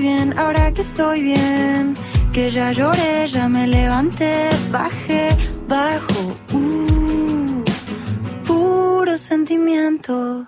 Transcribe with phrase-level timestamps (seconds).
[0.00, 1.94] Bien, ahora que estoy bien.
[2.32, 5.28] Que ya lloré, ya me levanté, bajé,
[5.68, 6.38] bajo.
[6.54, 7.62] Uh,
[8.46, 10.46] puro sentimiento.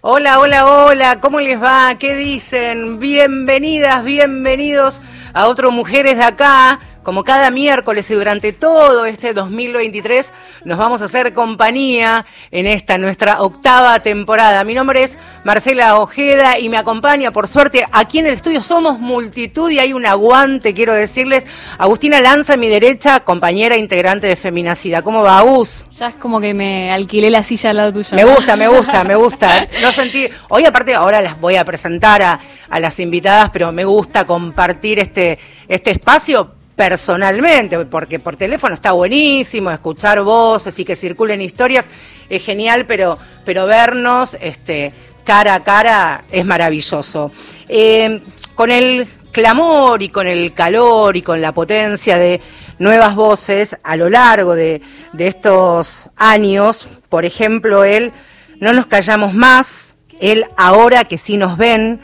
[0.00, 1.96] Hola, hola, hola, ¿cómo les va?
[1.98, 2.98] ¿Qué dicen?
[2.98, 5.02] Bienvenidas, bienvenidos
[5.34, 6.80] a otro Mujeres de acá.
[7.08, 10.30] Como cada miércoles y durante todo este 2023
[10.66, 14.62] nos vamos a hacer compañía en esta nuestra octava temporada.
[14.64, 19.00] Mi nombre es Marcela Ojeda y me acompaña, por suerte, aquí en el estudio somos
[19.00, 21.46] multitud y hay un aguante, quiero decirles.
[21.78, 25.00] Agustina Lanza, a mi derecha, compañera integrante de Feminacida.
[25.00, 25.86] ¿Cómo va, Agus?
[25.92, 28.14] Ya es como que me alquilé la silla al lado tuyo.
[28.16, 29.66] Me gusta, me gusta, me gusta.
[29.80, 30.28] No sentí.
[30.50, 34.98] Hoy, aparte, ahora las voy a presentar a, a las invitadas, pero me gusta compartir
[34.98, 41.86] este, este espacio personalmente, porque por teléfono está buenísimo, escuchar voces y que circulen historias
[42.28, 44.92] es genial, pero, pero vernos este,
[45.24, 47.32] cara a cara es maravilloso.
[47.66, 48.22] Eh,
[48.54, 52.40] con el clamor y con el calor y con la potencia de
[52.78, 54.80] nuevas voces a lo largo de,
[55.12, 58.12] de estos años, por ejemplo, él
[58.60, 62.00] No nos callamos más, él ahora que sí nos ven,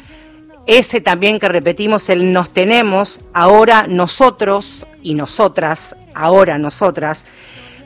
[0.66, 7.24] ese también que repetimos, el nos tenemos, ahora nosotros y nosotras, ahora nosotras,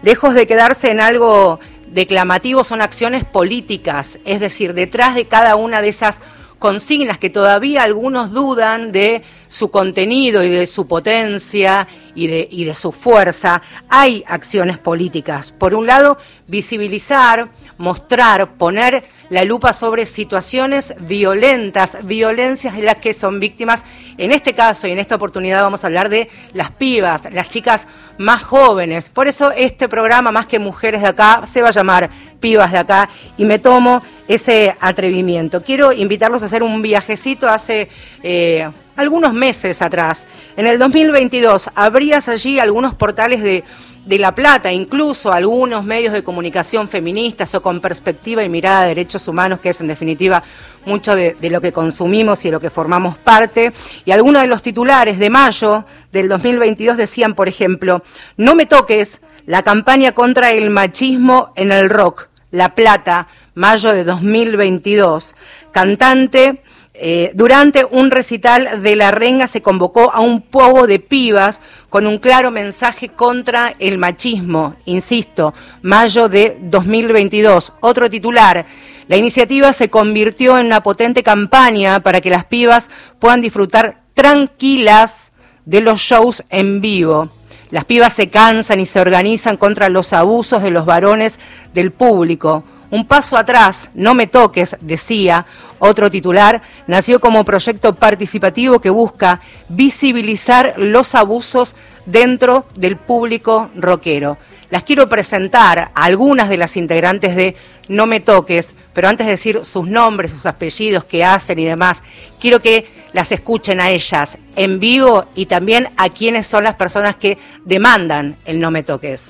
[0.03, 5.81] lejos de quedarse en algo declamativo, son acciones políticas, es decir, detrás de cada una
[5.81, 6.21] de esas
[6.59, 12.65] consignas que todavía algunos dudan de su contenido y de su potencia y de, y
[12.65, 15.53] de su fuerza, hay acciones políticas.
[15.53, 23.15] Por un lado, visibilizar, mostrar, poner la lupa sobre situaciones violentas, violencias de las que
[23.15, 23.85] son víctimas.
[24.17, 27.87] En este caso y en esta oportunidad vamos a hablar de las pibas, las chicas
[28.19, 29.09] más jóvenes.
[29.09, 32.79] Por eso este programa, más que Mujeres de Acá, se va a llamar Pibas de
[32.79, 35.63] Acá y me tomo ese atrevimiento.
[35.63, 37.89] Quiero invitarlos a hacer un viajecito hace...
[38.23, 38.69] Eh,
[38.99, 40.27] algunos meses atrás.
[40.57, 43.63] En el 2022 abrías allí algunos portales de
[44.09, 48.89] de La Plata, incluso algunos medios de comunicación feministas o con perspectiva y mirada de
[48.89, 50.43] derechos humanos, que es en definitiva
[50.87, 53.75] mucho de, lo que consumimos y de lo que formamos parte.
[54.07, 58.03] Y algunos de los titulares de mayo del 2022 decían, por ejemplo,
[58.39, 64.05] no me toques la campaña contra el machismo en el rock, La Plata, mayo de
[64.05, 65.37] 2022.
[65.71, 66.63] Cantante
[67.01, 71.61] eh, durante un recital de la renga se convocó a un pogo de pibas
[71.91, 77.73] con un claro mensaje contra el machismo, insisto, mayo de 2022.
[77.81, 78.67] Otro titular,
[79.07, 85.31] la iniciativa se convirtió en una potente campaña para que las pibas puedan disfrutar tranquilas
[85.65, 87.31] de los shows en vivo.
[87.71, 91.39] Las pibas se cansan y se organizan contra los abusos de los varones
[91.75, 92.65] del público.
[92.91, 95.45] Un paso atrás, no me toques, decía
[95.79, 101.75] otro titular, nació como proyecto participativo que busca visibilizar los abusos
[102.07, 104.39] dentro del público rockero.
[104.71, 107.57] Las quiero presentar a algunas de las integrantes de
[107.89, 112.03] No me toques, pero antes de decir sus nombres, sus apellidos, qué hacen y demás,
[112.41, 117.17] quiero que las escuchen a ellas en vivo y también a quienes son las personas
[117.17, 119.25] que demandan el No me toques.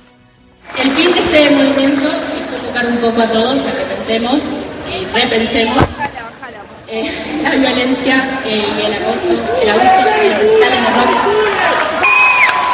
[0.80, 2.28] El fin de este movimiento
[2.69, 4.43] convocar un poco a todos a que pensemos
[4.93, 5.84] y repensemos
[6.89, 7.11] eh,
[7.43, 9.31] la violencia eh, y el acoso,
[9.62, 11.12] el abuso de los recitales de rock.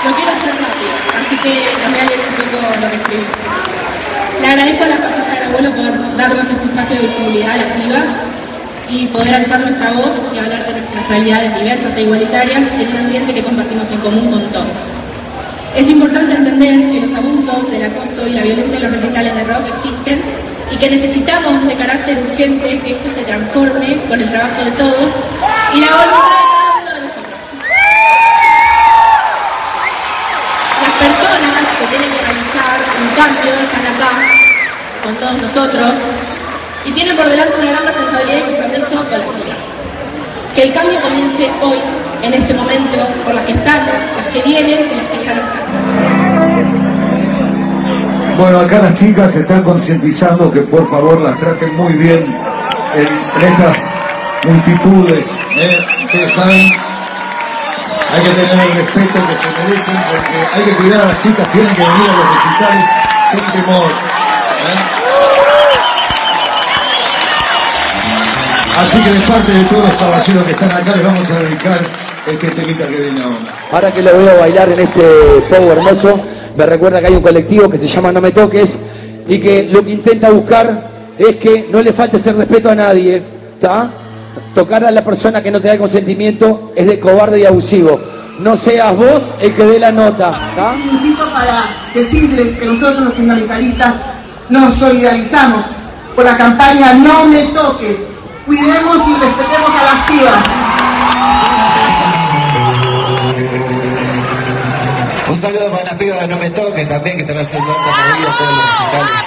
[0.04, 3.24] Lo quiero hacer rápido, así que les voy a leer un poco lo que escribí.
[4.40, 7.76] Le agradezco a la pantalla del abuelo por darnos este espacio de visibilidad a las
[7.76, 8.06] vivas
[8.90, 12.96] y poder alzar nuestra voz y hablar de nuestras realidades diversas e igualitarias en un
[12.96, 15.03] ambiente que compartimos en común con todos.
[15.74, 19.42] Es importante entender que los abusos, el acoso y la violencia en los recitales de
[19.42, 20.22] rock existen
[20.70, 25.10] y que necesitamos de carácter urgente que esto se transforme con el trabajo de todos
[25.74, 27.40] y la voluntad de cada uno de nosotros.
[30.80, 34.12] Las personas que tienen que realizar un cambio están acá
[35.02, 35.92] con todos nosotros
[36.86, 39.62] y tienen por delante una gran responsabilidad y compromiso con las vidas.
[40.54, 41.78] Que el cambio comience hoy
[42.24, 45.42] en este momento por las que estamos, las que vienen y las que ya no
[45.42, 45.64] están.
[48.38, 52.24] Bueno, acá las chicas están concientizando que por favor las traten muy bien
[52.94, 53.76] en, en estas
[54.46, 55.26] multitudes.
[55.56, 55.78] ¿eh?
[56.06, 56.72] Ustedes saben
[58.14, 61.50] Hay que tener el respeto que se merecen porque hay que cuidar a las chicas,
[61.50, 62.86] tienen que venir a los recitales
[63.30, 63.90] sin temor.
[63.90, 65.04] ¿eh?
[68.80, 72.03] Así que de parte de todos los caballeros que están acá les vamos a dedicar
[72.26, 73.54] este temita que viene ahora.
[73.70, 75.02] Ahora que lo veo bailar en este
[75.48, 76.20] pogo hermoso,
[76.56, 78.78] me recuerda que hay un colectivo que se llama No Me Toques
[79.28, 80.88] y que lo que intenta buscar
[81.18, 83.22] es que no le falte ese respeto a nadie,
[83.54, 83.90] ¿está?
[84.54, 88.00] Tocar a la persona que no te da consentimiento es de cobarde y abusivo.
[88.38, 90.72] No seas vos el que dé la nota, ¿está?
[90.72, 93.94] Un minutito para decirles que nosotros los fundamentalistas
[94.48, 95.64] nos solidarizamos
[96.14, 97.98] con la campaña No me toques.
[98.46, 100.63] Cuidemos y respetemos a las pibas.
[105.34, 108.36] Un saludo para las pibas de No Me Toques también, que están haciendo tanta movida
[108.38, 109.20] todos los recitales.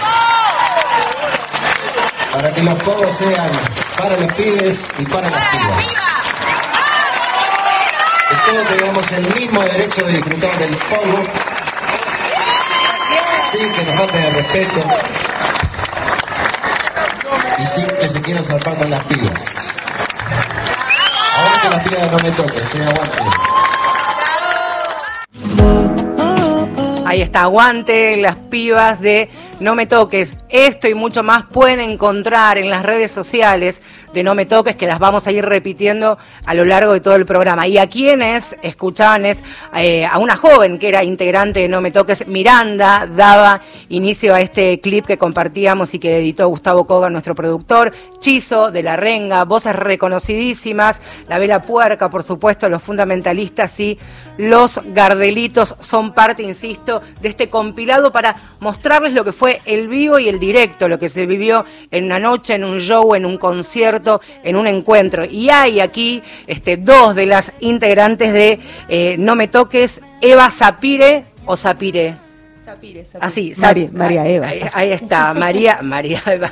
[2.32, 3.50] Para que los pogos sean
[3.98, 5.86] para los pibes y para las pibas.
[8.30, 11.24] Que todos tengamos el mismo derecho de disfrutar del pogo,
[13.52, 14.88] sin que nos falten el respeto
[17.60, 19.74] y sin que se quieran saltar con las pibas.
[21.38, 23.77] Aguante las pibas de No Me Toques, eh, aguante.
[27.08, 29.30] Ahí está, aguante las pibas de
[29.62, 30.36] No Me Toques.
[30.50, 33.82] Esto y mucho más pueden encontrar en las redes sociales
[34.14, 37.16] de No Me Toques, que las vamos a ir repitiendo a lo largo de todo
[37.16, 37.68] el programa.
[37.68, 39.40] Y a quienes escuchaban es
[39.76, 44.42] eh, a una joven que era integrante de No Me Toques, Miranda, daba inicio a
[44.42, 49.44] este clip que compartíamos y que editó Gustavo Koga, nuestro productor, Chizo de la Renga,
[49.44, 54.00] voces reconocidísimas, La Vela Puerca, por supuesto, los fundamentalistas y
[54.38, 60.20] los Gardelitos son parte, insisto, de este compilado para mostrarles lo que fue el vivo
[60.20, 63.38] y el directo, lo que se vivió en una noche, en un show, en un
[63.38, 65.26] concierto, en un encuentro.
[65.26, 71.26] Y hay aquí este, dos de las integrantes de eh, No Me Toques, Eva Zapire
[71.46, 72.16] o Zapire.
[72.64, 73.26] Zapire, Zapire.
[73.26, 74.48] Así, María, María Eva.
[74.48, 76.52] Ahí, ahí está, María, María Eva.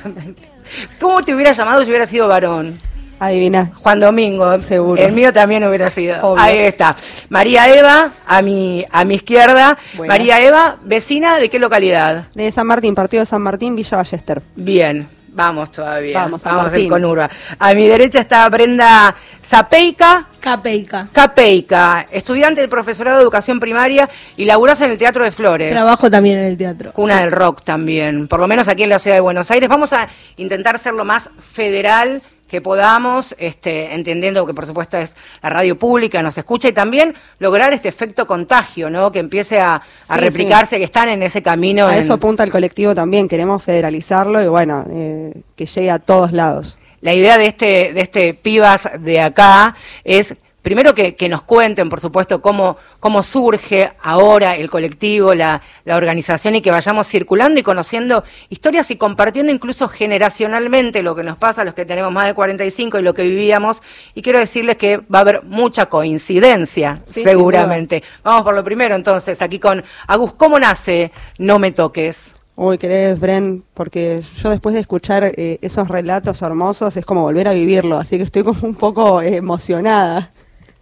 [1.00, 2.80] ¿Cómo te hubiera llamado si hubiera sido varón?
[3.20, 3.72] Adivina.
[3.76, 4.60] Juan Domingo.
[4.60, 5.02] Seguro.
[5.02, 6.18] El mío también hubiera sido.
[6.22, 6.44] Obvio.
[6.44, 6.96] Ahí está.
[7.30, 9.78] María Eva, a mi, a mi izquierda.
[10.08, 12.26] María Eva, vecina de qué localidad?
[12.34, 14.42] De San Martín, partido de San Martín, Villa Ballester.
[14.56, 16.20] Bien, vamos todavía.
[16.20, 16.90] Vamos, San vamos Martín.
[16.90, 17.30] con Urba.
[17.58, 20.28] A mi derecha está Brenda Zapeica.
[20.40, 21.08] Capeica.
[21.12, 25.72] Capeica, estudiante del profesorado de educación primaria y laburás en el Teatro de Flores.
[25.72, 26.92] Trabajo también en el teatro.
[26.94, 29.70] Cuna del rock también, por lo menos aquí en la ciudad de Buenos Aires.
[29.70, 30.08] Vamos a
[30.38, 35.78] intentar ser lo más federal que podamos, este, entendiendo que por supuesto es la radio
[35.80, 39.12] pública, nos escucha y también lograr este efecto contagio, ¿no?
[39.12, 41.88] Que empiece a, a Sí, replicarse, que están en ese camino.
[41.88, 46.00] A en- eso apunta el colectivo también, queremos federalizarlo y bueno, eh, que llegue a
[46.00, 46.78] todos lados.
[47.02, 51.90] La idea de este, de este pibas de acá es primero que, que nos cuenten,
[51.90, 57.60] por supuesto, cómo, cómo surge ahora el colectivo, la, la organización y que vayamos circulando
[57.60, 62.12] y conociendo historias y compartiendo incluso generacionalmente lo que nos pasa a los que tenemos
[62.12, 63.84] más de 45 y lo que vivíamos.
[64.16, 68.02] Y quiero decirles que va a haber mucha coincidencia, Sí, seguramente.
[68.24, 72.34] Vamos por lo primero entonces, aquí con Agus, ¿cómo nace No Me Toques?
[72.56, 77.48] Uy, querés, Bren, porque yo después de escuchar eh, esos relatos hermosos es como volver
[77.48, 80.32] a vivirlo, así que estoy como un poco eh, emocionada.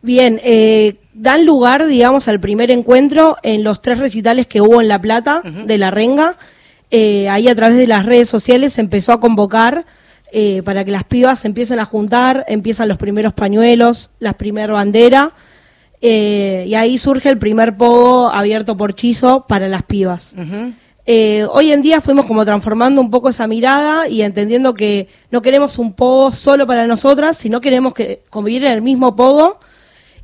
[0.04, 4.90] Bien, eh, dan lugar, digamos, al primer encuentro en los tres recitales que hubo en
[4.90, 6.36] La Plata de La Renga.
[6.92, 9.86] Eh, ahí a través de las redes sociales se empezó a convocar
[10.34, 14.74] eh, para que las pibas se empiecen a juntar, empiezan los primeros pañuelos, la primera
[14.74, 15.32] bandera,
[16.02, 20.36] eh, y ahí surge el primer pogo abierto por Chizo para las pibas.
[21.06, 25.80] Hoy en día fuimos como transformando un poco esa mirada y entendiendo que no queremos
[25.80, 29.60] un pogo solo para nosotras, sino queremos que convivir en el mismo pogo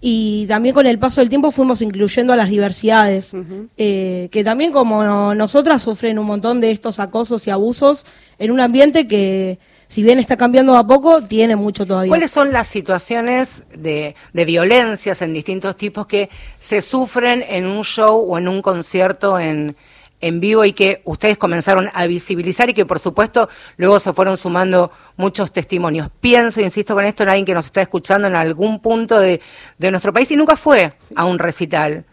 [0.01, 3.33] y también con el paso del tiempo fuimos incluyendo a las diversidades,
[3.77, 8.05] eh, que también como nosotras sufren un montón de estos acosos y abusos
[8.37, 12.09] en un ambiente que, si bien está cambiando a poco, tiene mucho todavía.
[12.09, 16.29] ¿Cuáles son las situaciones de, de violencias en distintos tipos que
[16.59, 19.75] se sufren en un show o en un concierto en,
[20.21, 24.37] en vivo y que ustedes comenzaron a visibilizar y que por supuesto luego se fueron
[24.37, 26.09] sumando muchos testimonios?
[26.19, 29.41] Pienso, insisto con esto, en alguien que nos está escuchando en algún punto de,
[29.77, 32.05] de nuestro país y nunca fue a un recital.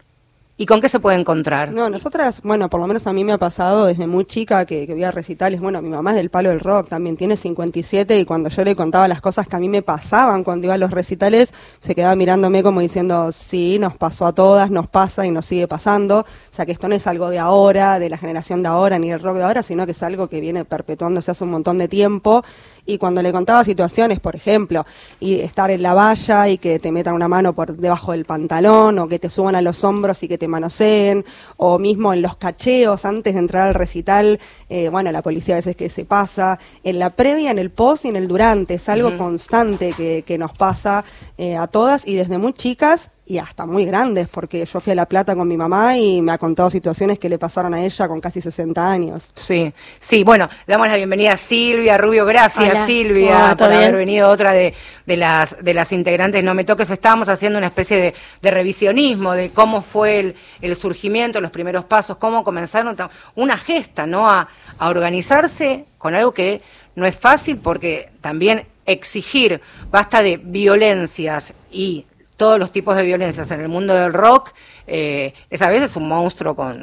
[0.59, 1.71] ¿Y con qué se puede encontrar?
[1.71, 4.87] No, nosotras, bueno, por lo menos a mí me ha pasado desde muy chica que,
[4.87, 5.59] que veía recitales.
[5.61, 8.75] Bueno, mi mamá es del palo del rock, también tiene 57 y cuando yo le
[8.75, 12.15] contaba las cosas que a mí me pasaban cuando iba a los recitales, se quedaba
[12.15, 16.21] mirándome como diciendo, sí, nos pasó a todas, nos pasa y nos sigue pasando.
[16.21, 19.11] O sea, que esto no es algo de ahora, de la generación de ahora, ni
[19.11, 21.87] del rock de ahora, sino que es algo que viene perpetuándose hace un montón de
[21.87, 22.43] tiempo.
[22.87, 24.85] Y cuando le contaba situaciones, por ejemplo,
[25.19, 28.97] y estar en la valla y que te metan una mano por debajo del pantalón,
[28.97, 31.25] o que te suban a los hombros y que te manoseen,
[31.57, 34.39] o mismo en los cacheos antes de entrar al recital,
[34.69, 38.05] eh, bueno, la policía a veces que se pasa, en la previa, en el post
[38.05, 41.03] y en el durante, es algo constante que, que nos pasa
[41.37, 44.95] eh, a todas y desde muy chicas y hasta muy grandes, porque yo fui a
[44.95, 48.07] La Plata con mi mamá y me ha contado situaciones que le pasaron a ella
[48.07, 49.31] con casi 60 años.
[49.35, 52.85] Sí, sí, bueno, damos la bienvenida a Silvia Rubio, gracias Hola.
[52.85, 54.73] Silvia Hola, por ¿todo haber venido otra de,
[55.05, 56.89] de las de las integrantes No Me Toques.
[56.89, 61.85] Estábamos haciendo una especie de, de revisionismo de cómo fue el, el surgimiento, los primeros
[61.85, 62.95] pasos, cómo comenzaron
[63.35, 64.29] una gesta, ¿no?
[64.29, 64.47] A,
[64.79, 66.61] a organizarse con algo que
[66.95, 72.05] no es fácil porque también exigir basta de violencias y
[72.37, 74.51] todos los tipos de violencias en el mundo del rock,
[74.85, 76.79] eh, es a veces un monstruo con,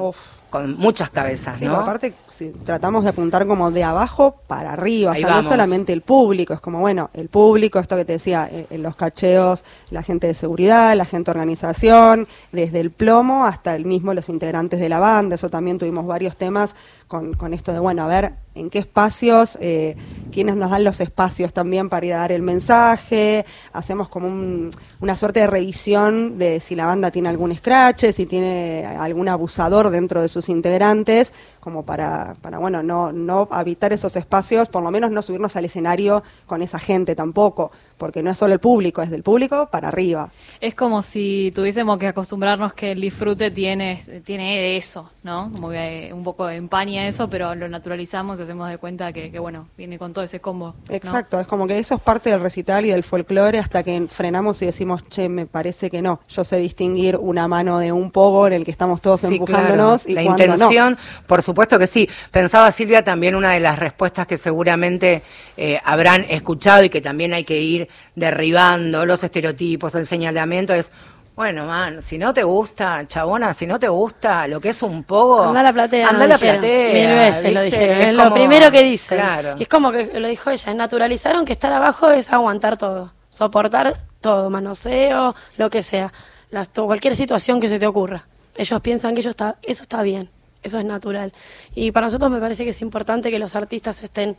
[0.50, 1.76] con muchas cabezas, Sí, ¿no?
[1.76, 5.92] aparte si tratamos de apuntar como de abajo para arriba, Ahí o sea, no solamente
[5.92, 9.64] el público, es como, bueno, el público, esto que te decía, eh, en los cacheos,
[9.90, 14.28] la gente de seguridad, la gente de organización, desde el plomo hasta el mismo los
[14.28, 16.76] integrantes de la banda, eso también tuvimos varios temas
[17.08, 19.96] con, con esto de, bueno, a ver, en qué espacios, eh,
[20.44, 24.70] nos dan los espacios también para ir a dar el mensaje, hacemos como un-
[25.00, 29.90] una suerte de revisión de si la banda tiene algún scratch, si tiene algún abusador
[29.90, 34.90] dentro de sus integrantes, como para, para bueno, no, no habitar esos espacios, por lo
[34.90, 39.02] menos no subirnos al escenario con esa gente tampoco, porque no es solo el público,
[39.02, 40.30] es del público para arriba.
[40.60, 45.50] Es como si tuviésemos que acostumbrarnos que el disfrute tiene, tiene de eso, ¿no?
[45.52, 49.30] Como que eh, un poco empaña eso, pero lo naturalizamos y hacemos de cuenta que,
[49.30, 50.74] que, bueno, viene con todo ese combo.
[50.88, 50.94] ¿no?
[50.94, 54.60] Exacto, es como que eso es parte del recital y del folclore hasta que frenamos
[54.62, 56.20] y decimos, che, me parece que no.
[56.28, 60.04] Yo sé distinguir una mano de un pogo en el que estamos todos Sí, empujándonos
[60.04, 60.12] claro.
[60.12, 60.52] y la cuando no.
[60.54, 62.08] intención, por supuesto que sí.
[62.30, 65.22] Pensaba Silvia también una de las respuestas que seguramente
[65.56, 70.90] eh, habrán escuchado y que también hay que ir derribando los estereotipos, el señalamiento es
[71.36, 75.02] bueno, man, si no te gusta, chabona, si no te gusta lo que es un
[75.02, 76.08] poco, Anda a la platea.
[76.08, 76.60] anda a la dijeron.
[76.60, 76.92] platea.
[76.94, 77.98] Mil veces lo dijeron.
[77.98, 79.18] Es Es lo como- primero que dicen.
[79.18, 79.56] Claro.
[79.58, 80.74] Y es como que lo dijo ella.
[80.74, 83.12] Naturalizaron que estar abajo es aguantar todo.
[83.30, 84.48] Soportar todo.
[84.48, 86.12] Manoseo, lo que sea.
[86.52, 88.28] Las- cualquier situación que se te ocurra.
[88.54, 90.30] Ellos piensan que ellos está, eso está bien.
[90.62, 91.32] Eso es natural.
[91.74, 94.36] Y para nosotros me parece que es importante que los artistas estén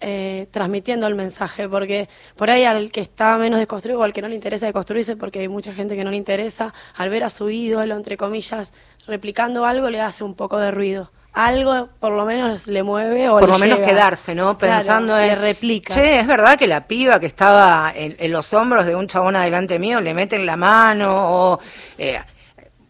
[0.00, 4.22] eh, transmitiendo el mensaje, porque por ahí al que está menos desconstruido o al que
[4.22, 7.30] no le interesa deconstruirse, porque hay mucha gente que no le interesa, al ver a
[7.30, 8.72] su ídolo, entre comillas,
[9.06, 11.10] replicando algo, le hace un poco de ruido.
[11.32, 14.56] Algo por lo menos le mueve o por le lo menos quedarse, ¿no?
[14.56, 15.38] Claro, Pensando le en.
[15.38, 15.92] replica.
[15.94, 19.36] Che, es verdad que la piba que estaba en, en los hombros de un chabón
[19.36, 21.60] adelante mío le meten la mano o.
[21.98, 22.20] eh,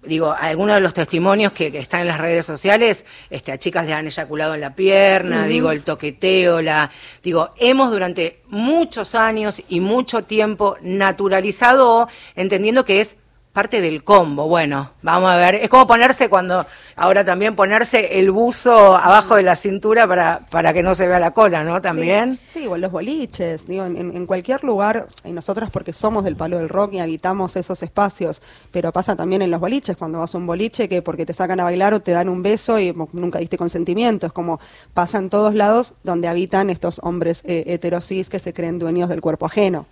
[0.06, 3.86] digo, algunos de los testimonios que, que están en las redes sociales, este, a chicas
[3.86, 6.90] le han eyaculado en la pierna, digo, el toqueteo, la,
[7.22, 13.16] digo, hemos durante muchos años y mucho tiempo naturalizado, entendiendo que es
[13.56, 14.48] parte del combo.
[14.48, 19.42] Bueno, vamos a ver, es como ponerse cuando, ahora también ponerse el buzo abajo de
[19.42, 21.80] la cintura para, para que no se vea la cola, ¿no?
[21.80, 22.38] También.
[22.50, 26.58] Sí, sí, los boliches, digo, en, en- cualquier lugar, y nosotras porque somos del palo
[26.58, 30.38] del rock y habitamos esos espacios, pero pasa también en los boliches, cuando vas a
[30.38, 33.38] un boliche que porque te sacan a bailar o te dan un beso y nunca
[33.38, 34.60] diste consentimiento, es como
[34.92, 39.22] pasa en todos lados donde habitan estos hombres eh, heterosis que se creen dueños del
[39.22, 39.86] cuerpo ajeno.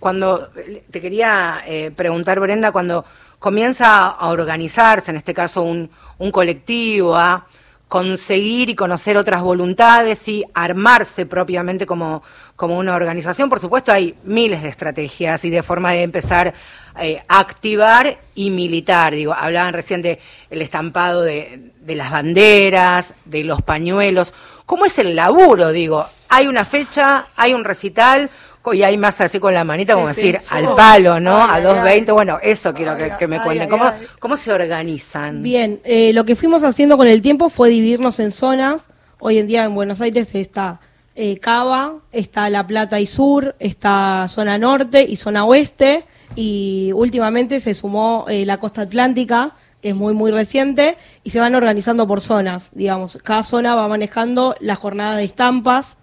[0.00, 0.50] Cuando
[0.90, 3.04] te quería eh, preguntar, Brenda, cuando
[3.38, 7.46] comienza a organizarse, en este caso un, un colectivo, a
[7.86, 12.22] conseguir y conocer otras voluntades y armarse propiamente como,
[12.54, 16.54] como una organización, por supuesto hay miles de estrategias y de forma de empezar
[17.00, 19.12] eh, a activar y militar.
[19.14, 24.34] Digo, hablaban recién de el estampado de, de las banderas, de los pañuelos.
[24.66, 25.72] ¿Cómo es el laburo?
[25.72, 28.30] Digo, hay una fecha, hay un recital,
[28.72, 30.20] y hay más así con la manita, como Sí, sí.
[30.32, 30.76] decir, al Oh.
[30.76, 31.34] palo, ¿no?
[31.36, 31.62] Ay, a ay,
[32.04, 32.12] 2.20.
[32.12, 33.68] Bueno, eso quiero que, que me ay, cuenten.
[33.68, 33.84] ¿Cómo.
[34.18, 35.42] ¿Cómo se organizan?
[35.42, 38.88] Bien, eh, lo que fuimos haciendo con el tiempo fue dividirnos en zonas.
[39.18, 40.80] Hoy en día en Buenos Aires está
[41.14, 46.04] eh, Cava, está La Plata y Sur, está zona norte y zona oeste.
[46.36, 49.52] Y últimamente se sumó eh, la costa atlántica,
[49.82, 53.18] que es muy, muy reciente, y se van organizando por zonas, digamos.
[53.24, 55.96] Cada zona va manejando la jornada de estampas.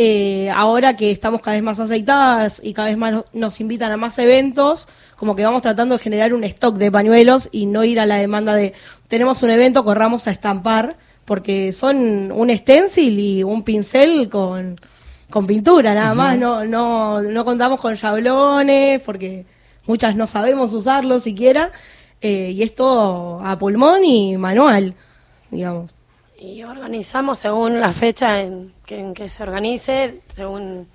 [0.00, 3.96] Eh, ahora que estamos cada vez más aceitadas y cada vez más nos invitan a
[3.96, 7.98] más eventos, como que vamos tratando de generar un stock de pañuelos y no ir
[7.98, 8.74] a la demanda de
[9.08, 14.80] tenemos un evento, corramos a estampar, porque son un stencil y un pincel con,
[15.30, 19.46] con pintura nada más, no, no, no contamos con yablones, porque
[19.84, 21.72] muchas no sabemos usarlos siquiera,
[22.20, 24.94] eh, y es todo a pulmón y manual,
[25.50, 25.90] digamos.
[26.38, 30.88] Y organizamos según la fecha en que, en que se organice, según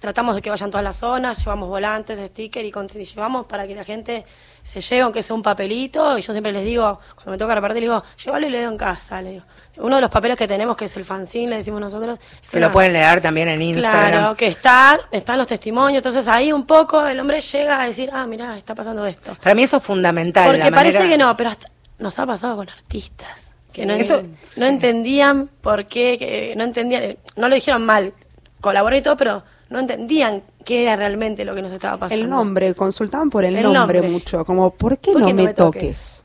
[0.00, 3.66] tratamos de que vayan todas las zonas, llevamos volantes, stickers y, con- y llevamos para
[3.66, 4.24] que la gente
[4.62, 7.82] se lleve aunque sea un papelito y yo siempre les digo, cuando me toca repartir,
[7.82, 9.44] les digo, llévalo y leo en casa, le digo.
[9.78, 12.58] Uno de los papeles que tenemos, que es el fanzine, le decimos nosotros, es Que
[12.60, 14.10] lo pueden leer también en Instagram.
[14.10, 18.10] Claro, que está, están los testimonios, entonces ahí un poco el hombre llega a decir,
[18.12, 19.36] ah, mira, está pasando esto.
[19.42, 20.46] Para mí eso es fundamental.
[20.46, 21.68] Porque la parece manera- que no, pero hasta
[21.98, 24.22] nos ha pasado con artistas que no, Eso-
[24.56, 28.12] no entendían por qué, que no entendían, no lo dijeron mal,
[28.60, 32.22] colaboró y todo, pero no entendían qué era realmente lo que nos estaba pasando.
[32.24, 34.08] El nombre, consultaban por el, El nombre, nombre.
[34.10, 36.24] mucho, como ¿por qué ¿Por no qué no me me toques?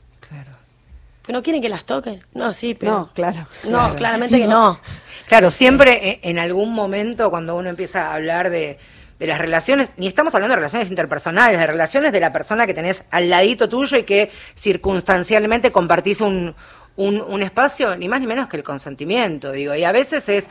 [1.22, 2.22] ¿Que no quieren que las toquen?
[2.34, 2.92] No, sí, pero...
[2.92, 3.46] No, claro.
[3.64, 3.94] No, Claro.
[3.96, 4.78] claramente que no.
[5.26, 8.78] Claro, siempre eh, en algún momento cuando uno empieza a hablar de,
[9.18, 12.74] de las relaciones, ni estamos hablando de relaciones interpersonales, de relaciones de la persona que
[12.74, 16.54] tenés al ladito tuyo y que circunstancialmente compartís un,
[16.96, 19.74] un, un espacio, ni más ni menos que el consentimiento, digo.
[19.74, 20.48] Y a veces es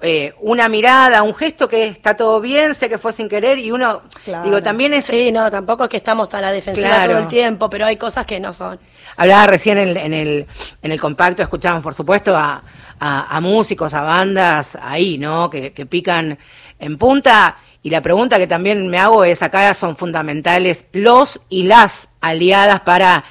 [0.00, 3.70] eh, una mirada, un gesto que está todo bien, sé que fue sin querer y
[3.70, 4.02] uno,
[4.44, 5.06] digo, también es...
[5.06, 7.12] Sí, no, tampoco es que estamos a la defensiva Claro.
[7.12, 8.78] todo el tiempo, pero hay cosas que no son.
[9.16, 10.46] Hablaba recién en, en el,
[10.82, 12.62] en el compacto, escuchamos por supuesto a,
[13.00, 15.50] a- a músicos, a bandas ahí, ¿no?
[15.50, 16.38] Que, que pican
[16.78, 17.56] en punta.
[17.84, 22.80] Y la pregunta que también me hago es, acá son fundamentales los y las aliadas
[22.82, 23.24] para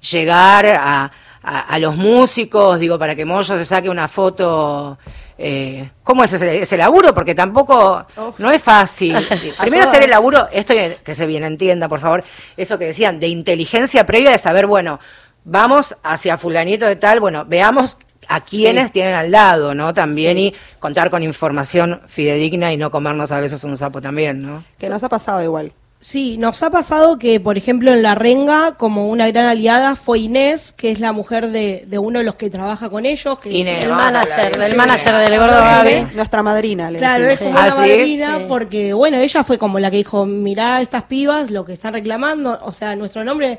[0.00, 1.10] llegar a,
[1.42, 4.98] a- a los músicos, digo, para que Moyo se saque una foto.
[5.40, 7.14] Eh, ¿Cómo es ese, ese laburo?
[7.14, 8.04] Porque tampoco
[8.38, 9.14] no es fácil.
[9.60, 12.24] Primero hacer el laburo, esto que que se bien entienda, por favor,
[12.56, 14.98] eso que decían, de inteligencia previa de saber, bueno,
[15.44, 18.92] vamos hacia fulanito de tal, bueno, veamos a quienes Sí.
[18.94, 19.94] tienen al lado, ¿no?
[19.94, 24.64] También y contar con información fidedigna y no comernos a veces un sapo también, ¿no?
[24.78, 25.72] Que nos ha pasado igual.
[26.00, 30.20] Sí, nos ha pasado que, por ejemplo, en La Renga, como una gran aliada, fue
[30.20, 33.38] Inés, que es la mujer de, de uno de los que trabaja con ellos.
[33.40, 34.76] Que Inés, El manager, de eso.
[34.76, 36.08] manager del gordo.
[36.14, 37.56] Nuestra madrina, le Claro, es decimos.
[37.56, 37.90] como Ah, una ¿sí?
[37.90, 38.44] madrina Sí.
[38.46, 42.60] porque, bueno, ella fue como la que dijo, mirá estas pibas, lo que están reclamando,
[42.62, 43.58] o sea, nuestro nombre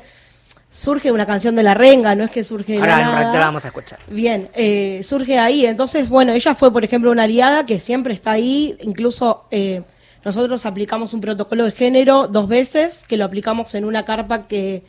[0.72, 3.32] surge de una canción de La Renga, no es que surge de Ahora un nada.
[3.34, 3.98] la vamos a escuchar.
[4.08, 5.66] Bien, eh, surge ahí.
[5.66, 8.78] Entonces, bueno, ella fue, por ejemplo, una aliada que siempre está ahí.
[8.80, 9.82] Incluso eh,
[10.24, 14.84] nosotros aplicamos un protocolo de género dos veces, que lo aplicamos en una carpa que,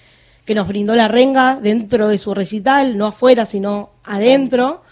[0.46, 4.84] que nos brindó la renga dentro de su recital, no afuera, sino adentro.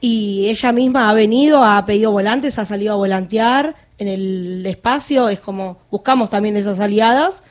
[0.00, 5.28] Y ella misma ha venido, ha pedido volantes, ha salido a volantear en el espacio.
[5.28, 7.42] Es como buscamos también esas aliadas.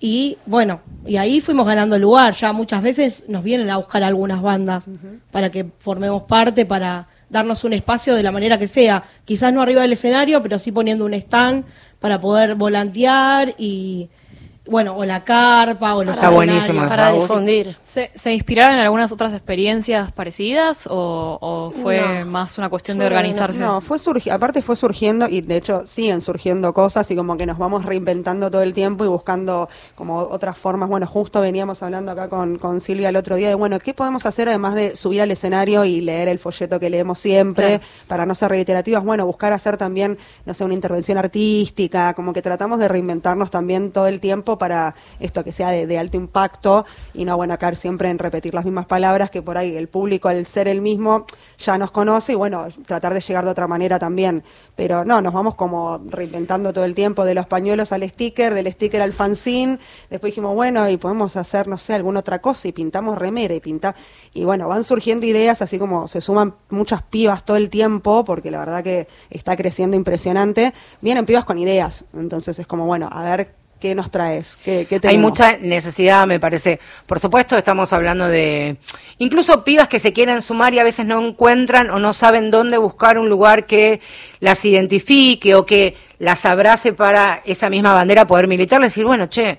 [0.00, 2.34] Y bueno, y ahí fuimos ganando lugar.
[2.34, 4.86] Ya muchas veces nos vienen a buscar algunas bandas
[5.30, 9.04] para que formemos parte, para darnos un espacio de la manera que sea.
[9.24, 11.64] Quizás no arriba del escenario, pero sí poniendo un stand
[12.00, 14.10] para poder volantear y,
[14.66, 16.88] bueno, o la carpa o los Está buenísimo escenarios.
[16.88, 17.76] Para difundir.
[17.86, 22.30] ¿Se, se inspiraron en algunas otras experiencias parecidas o, o fue No.
[22.30, 23.16] más una cuestión de que no.
[23.16, 23.58] organizarse?
[23.58, 27.46] No, fue surgi aparte fue surgiendo y de hecho siguen surgiendo cosas y como que
[27.46, 30.88] nos vamos reinventando todo el tiempo y buscando como otras formas.
[30.88, 34.24] Bueno, justo veníamos hablando acá con, con Silvia el otro día de, bueno, ¿qué podemos
[34.26, 38.34] hacer además de subir al escenario y leer el folleto que leemos siempre para no
[38.34, 39.04] ser reiterativas?
[39.04, 43.92] Bueno, buscar hacer también, no sé, una intervención artística, como que tratamos de reinventarnos también
[43.92, 48.08] todo el tiempo para esto que sea de, alto impacto y no, bueno, caer siempre
[48.08, 51.24] en repetir las mismas palabras que por ahí el público al ser el mismo
[51.58, 54.42] ya nos conoce y bueno, tratar de llegar de otra manera también.
[54.74, 58.70] Pero no, nos vamos como reinventando todo el tiempo de los pañuelos al sticker, del
[58.70, 59.78] sticker al fanzine.
[60.10, 63.60] Después dijimos, bueno, y podemos hacer, no sé, alguna otra cosa y pintamos remera y
[63.60, 63.94] pinta
[64.32, 68.50] Y bueno, van surgiendo ideas, así como se suman muchas pibas todo el tiempo, porque
[68.50, 70.72] la verdad que está creciendo impresionante.
[71.00, 74.98] Vienen pibas con ideas, entonces es como, bueno, a ver qué nos traes, qué, qué
[75.06, 76.80] Hay mucha necesidad, me parece.
[77.04, 78.78] Por supuesto, estamos hablando de
[79.18, 82.78] incluso pibas que se quieren sumar y a veces no encuentran o no saben dónde
[82.78, 84.00] buscar un lugar que
[84.40, 88.80] las identifique o que las abrace para esa misma bandera poder militar.
[88.80, 89.58] Decir, bueno, che,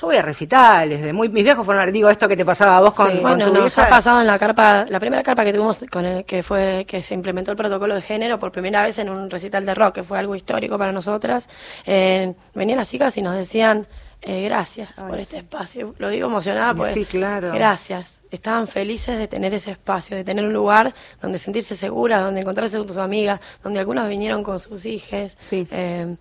[0.00, 1.02] yo voy a recitales.
[1.02, 3.46] De muy, mis viejos fueron, digo, esto que te pasaba a vos con, con Bueno,
[3.46, 3.84] tu nos vieja.
[3.84, 7.02] ha pasado en la carpa, la primera carpa que tuvimos con el, que fue que
[7.02, 10.02] se implementó el protocolo de género por primera vez en un recital de rock, que
[10.02, 11.48] fue algo histórico para nosotras.
[11.86, 13.86] Eh, venían las chicas y nos decían
[14.22, 15.94] eh, gracias por este espacio.
[15.98, 17.52] Lo digo emocionada porque Sí, claro.
[17.52, 18.20] gracias.
[18.30, 22.76] Estaban felices de tener ese espacio, de tener un lugar donde sentirse seguras, donde encontrarse
[22.78, 25.34] con tus amigas, donde algunas vinieron con sus hijas.
[25.52, 26.16] Eh,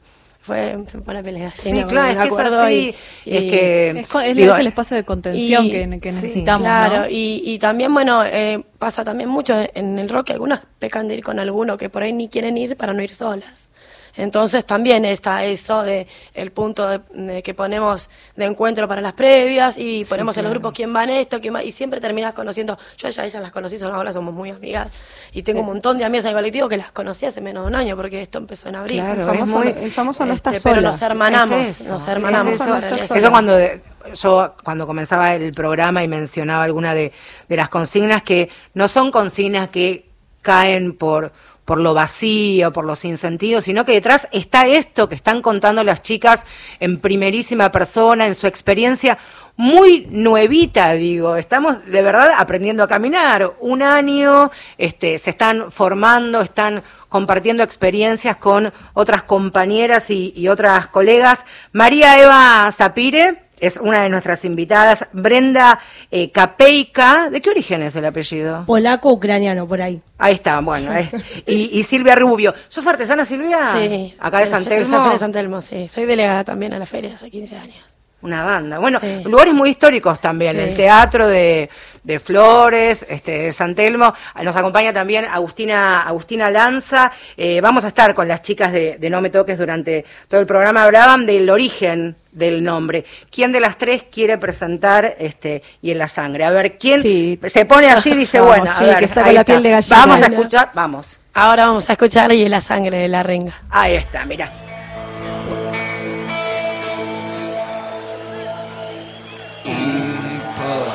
[0.47, 1.51] fue se me pone la pelea.
[1.55, 4.67] Sí, claro, es que es así, es y- que, Es, co- es- digo, es el
[4.67, 7.09] espacio de contención y- que, que sí, necesitamos, claro, ¿no?
[7.09, 11.15] y, y también, bueno, eh, pasa también mucho en el rock que algunas pecan de
[11.15, 13.69] ir con alguno que por ahí ni quieren ir para no ir solas.
[14.17, 19.13] Entonces también está eso de el punto de, de que ponemos de encuentro para las
[19.13, 22.33] previas y ponemos en los grupos quién va en esto, quién va, y siempre terminas
[22.33, 24.89] conociendo, yo ya ellas las conocí, son ahora somos muy amigas
[25.31, 27.67] y tengo un montón de amigas en el colectivo que las conocí hace menos de
[27.67, 29.01] un año porque esto empezó en abril.
[29.01, 30.75] Claro, el, famoso, es muy- el famoso no está Este, sola.
[30.75, 32.55] Pero nos hermanamos, Es eso, nos hermanamos.
[32.55, 33.15] es eso.
[33.15, 33.81] Eso cuando de-
[34.15, 37.11] yo cuando comenzaba el programa y mencionaba alguna de,
[37.49, 40.09] de las consignas que no son consignas que
[40.41, 41.33] caen por
[41.67, 46.01] por lo vacío, por los sinsentidos, sino que detrás está esto que están contando las
[46.01, 46.45] chicas
[46.79, 49.17] en primerísima persona, en su experiencia
[49.57, 56.39] muy nuevita, digo, estamos de verdad aprendiendo a caminar, un año, este, se están formando,
[56.39, 61.39] están compartiendo experiencias con otras compañeras y, y otras colegas.
[61.73, 65.79] María Eva Zapire es una de nuestras invitadas, Brenda
[66.11, 68.63] eh, Capeica, ¿de qué origen es el apellido?
[68.65, 70.01] Polaco ucraniano, por ahí.
[70.17, 71.09] Ahí está, bueno, es-
[71.45, 72.53] y, y Silvia Rubio.
[72.69, 73.71] ¿Sos artesana, Silvia?
[73.73, 74.13] Sí.
[74.19, 75.09] Acá de San Telmo.
[75.09, 75.87] de San Telmo, sí.
[75.87, 77.96] Soy delegada también a la feria hace 15 años.
[78.19, 78.79] Una banda.
[78.79, 80.55] Bueno, lugares muy históricos también.
[80.55, 80.61] Sí.
[80.63, 81.69] El teatro de,
[82.03, 84.11] de Flores, este, de San Telmo.
[84.41, 87.11] Nos acompaña también Agustina, Agustina Lanza.
[87.37, 90.47] Eh, vamos a estar con las chicas de, de No Me Toques durante todo el
[90.47, 90.83] programa.
[90.83, 93.05] Hablaban del origen del nombre.
[93.31, 96.43] ¿Quién de las tres quiere presentar este y en la sangre?
[96.43, 99.21] A ver, ¿quién se pone así y dice, Vamos, bueno, a Chi, ver, que está
[99.21, 99.95] ahí con la piel de gallina.
[99.95, 101.19] Vamos a escuchar, vamos.
[101.35, 103.53] Ahora vamos a escuchar y la sangre de la renga.
[103.69, 104.66] Ahí está, mira.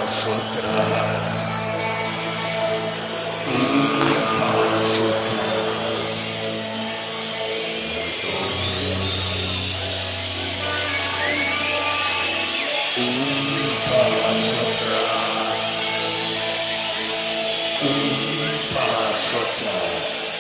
[0.03, 1.49] Paso atrás.
[3.47, 4.01] Un
[4.41, 6.09] paso atrás.
[12.97, 15.61] Un paso atrás.
[17.83, 20.32] Un paso atrás.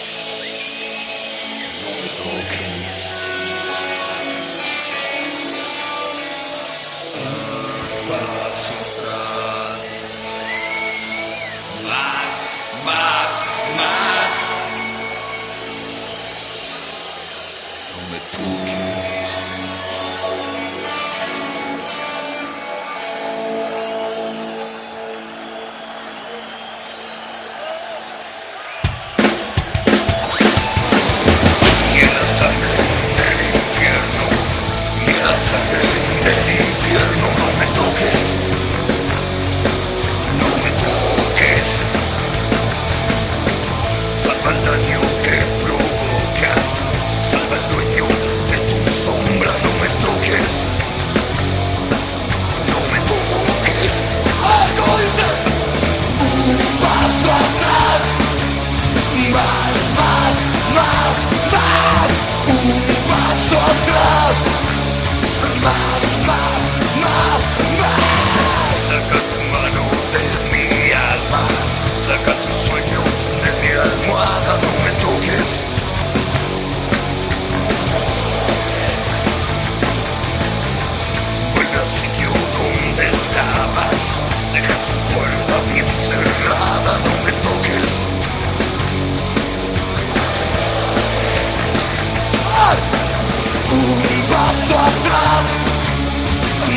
[94.73, 95.45] Un paso atrás,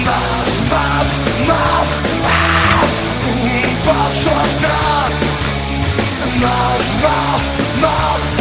[0.03, 1.08] más, más,
[1.47, 3.03] más, más.
[3.41, 5.12] Un paso atrás,
[6.41, 8.35] más, más, más,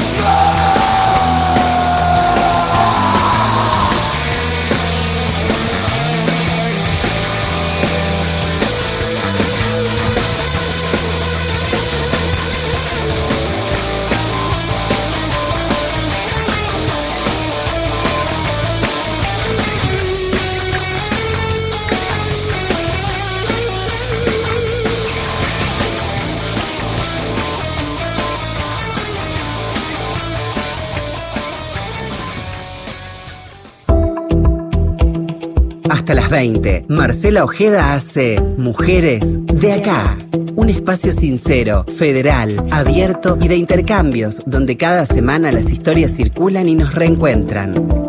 [36.04, 40.18] Hasta las 20, Marcela Ojeda hace Mujeres de acá.
[40.54, 46.74] Un espacio sincero, federal, abierto y de intercambios, donde cada semana las historias circulan y
[46.74, 48.03] nos reencuentran.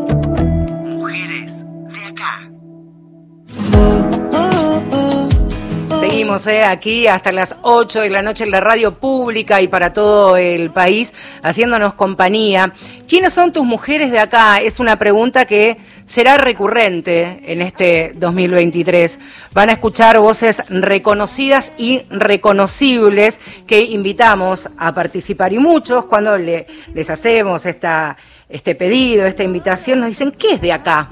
[6.47, 10.35] Eh, aquí hasta las 8 de la noche en la radio pública y para todo
[10.37, 12.73] el país, haciéndonos compañía.
[13.07, 14.59] ¿Quiénes son tus mujeres de acá?
[14.59, 19.19] Es una pregunta que será recurrente en este 2023.
[19.53, 26.65] Van a escuchar voces reconocidas y reconocibles que invitamos a participar y muchos cuando le-
[26.93, 31.09] les hacemos esta este pedido, esta invitación, nos dicen, ¿qué es de acá?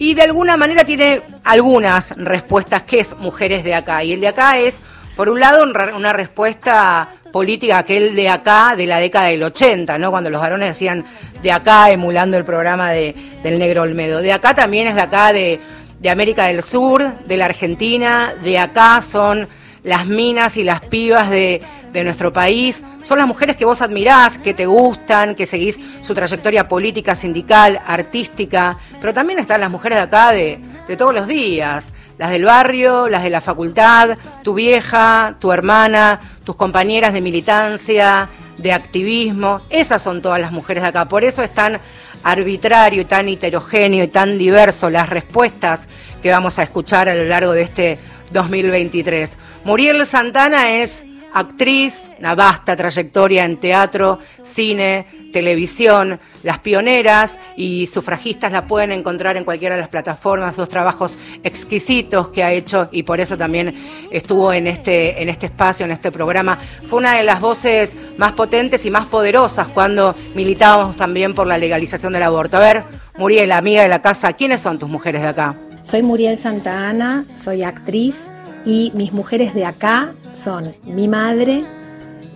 [0.00, 4.02] Y de alguna manera tiene algunas respuestas, ¿qué es mujeres de acá?
[4.02, 4.78] Y el de acá es,
[5.14, 5.62] por un lado,
[5.94, 10.10] una respuesta política, aquel de acá, de la década del 80, ¿no?
[10.10, 11.04] Cuando los varones decían
[11.42, 14.22] de acá, emulando el programa de, del Negro Olmedo.
[14.22, 15.60] De acá también es de acá, de,
[15.98, 19.50] de América del Sur, de la Argentina, de acá son
[19.82, 21.60] las minas y las pibas de,
[21.92, 22.82] de nuestro país.
[23.04, 27.80] Son las mujeres que vos admirás, que te gustan, que seguís su trayectoria política, sindical,
[27.86, 31.88] artística, pero también están las mujeres de acá de, de todos los días,
[32.18, 38.28] las del barrio, las de la facultad, tu vieja, tu hermana, tus compañeras de militancia,
[38.58, 41.08] de activismo, esas son todas las mujeres de acá.
[41.08, 41.80] Por eso es tan
[42.22, 45.88] arbitrario y tan heterogéneo y tan diverso las respuestas
[46.22, 47.98] que vamos a escuchar a lo largo de este
[48.32, 49.36] 2023.
[49.64, 58.50] Muriel Santana es actriz, una vasta trayectoria en teatro, cine, televisión, las pioneras y sufragistas
[58.52, 63.02] la pueden encontrar en cualquiera de las plataformas, dos trabajos exquisitos que ha hecho y
[63.02, 66.58] por eso también estuvo en este, en este espacio, en este programa.
[66.88, 71.58] Fue una de las voces más potentes y más poderosas cuando militábamos también por la
[71.58, 72.56] legalización del aborto.
[72.56, 72.84] A ver,
[73.18, 75.56] Muriel, amiga de la casa, ¿quiénes son tus mujeres de acá?
[75.82, 78.30] Soy Muriel Santa Ana, soy actriz
[78.66, 81.64] y mis mujeres de acá son mi madre,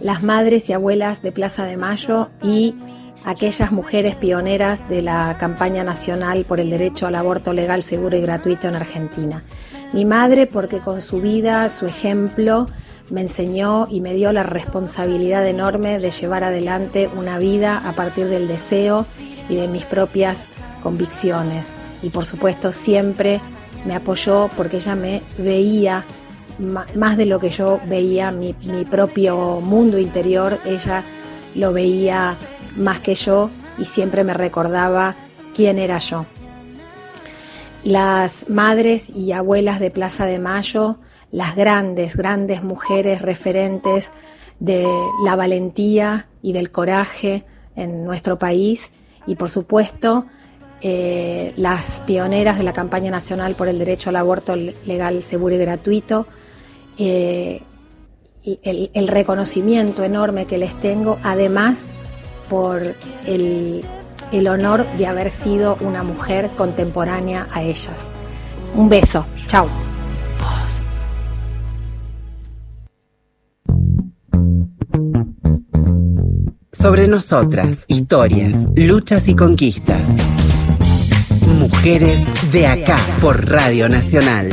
[0.01, 2.75] las madres y abuelas de Plaza de Mayo y
[3.25, 8.23] aquellas mujeres pioneras de la campaña nacional por el derecho al aborto legal, seguro y
[8.23, 9.45] gratuito en Argentina.
[9.93, 12.67] Mi madre porque con su vida, su ejemplo,
[13.11, 18.27] me enseñó y me dio la responsabilidad enorme de llevar adelante una vida a partir
[18.27, 19.07] del deseo
[19.51, 20.47] y de mis propias
[20.83, 21.75] convicciones.
[22.05, 23.41] Y por supuesto siempre
[23.87, 26.05] me apoyó porque ella me veía
[26.95, 31.03] más de lo que yo veía mi, mi propio mundo interior, ella
[31.55, 32.37] lo veía
[32.77, 35.17] más que yo y siempre me recordaba
[35.55, 36.27] quién era yo.
[37.85, 40.99] Las madres y abuelas de Plaza de Mayo,
[41.31, 44.11] las grandes, grandes mujeres referentes
[44.61, 44.87] de
[45.25, 47.45] la valentía y del coraje
[47.77, 48.91] en nuestro país
[49.27, 50.27] y por supuesto
[50.87, 55.59] eh, las pioneras de la campaña nacional por el derecho al aborto legal, seguro y
[55.59, 56.27] gratuito,
[56.99, 57.63] eh,
[58.45, 61.81] el, el reconocimiento enorme que les tengo, además
[62.51, 62.95] por
[63.27, 63.83] el,
[64.31, 68.13] el honor de haber sido una mujer contemporánea a ellas.
[68.75, 69.67] Un beso, chao.
[76.73, 80.34] Sobre nosotras, historias, luchas y conquistas.
[81.59, 84.49] Mujeres de acá por Radio Nacional.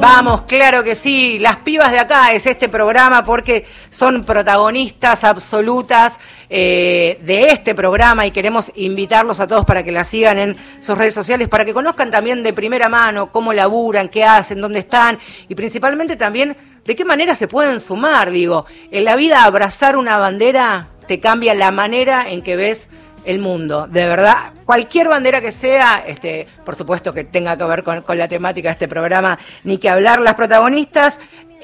[0.00, 1.38] Vamos, claro que sí.
[1.38, 8.24] Las pibas de acá es este programa porque son protagonistas absolutas eh, de este programa
[8.24, 11.74] y queremos invitarlos a todos para que la sigan en sus redes sociales, para que
[11.74, 15.18] conozcan también de primera mano cómo laburan, qué hacen, dónde están
[15.50, 18.30] y principalmente también de qué manera se pueden sumar.
[18.30, 22.88] Digo, en la vida abrazar una bandera te cambia la manera en que ves
[23.24, 27.82] el mundo, de verdad, cualquier bandera que sea, este, por supuesto que tenga que ver
[27.82, 31.18] con, la temática de este programa, ni que hablar las protagonistas,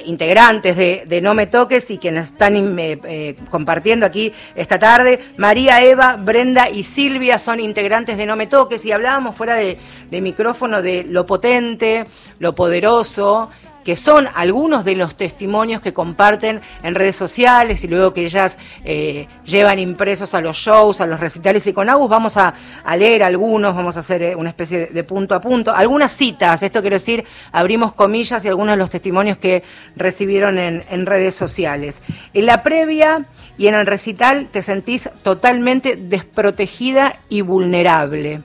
[0.05, 5.83] integrantes de, No Me Toques y quienes están eh, eh, compartiendo aquí esta tarde, María,
[5.83, 9.79] Eva, Brenda y Silvia son integrantes de No Me Toques y hablábamos fuera de
[10.11, 12.05] micrófono de lo potente,
[12.39, 13.51] lo poderoso
[13.87, 18.59] que son algunos de los testimonios que comparten en redes sociales y luego que ellas
[18.85, 22.53] eh, llevan impresos a los shows, a los recitales y con Agus vamos a,
[22.99, 26.81] leer algunos, vamos a hacer eh, una especie de, punto a punto, algunas citas, esto
[26.81, 29.63] quiero decir, abrimos comillas y algunos de los testimonios que
[29.95, 32.01] recibieron en redes sociales.
[32.35, 38.43] En la previa y en el recital te sentís totalmente desprotegida y vulnerable.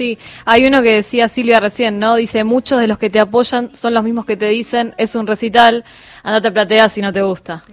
[0.00, 2.14] Sí, hay uno que decía Silvia recién, ¿no?
[2.14, 5.26] Dice, muchos de los que te apoyan son los mismos que te dicen, es un
[5.26, 5.84] recital,
[6.22, 7.64] andate a platea si no te gusta.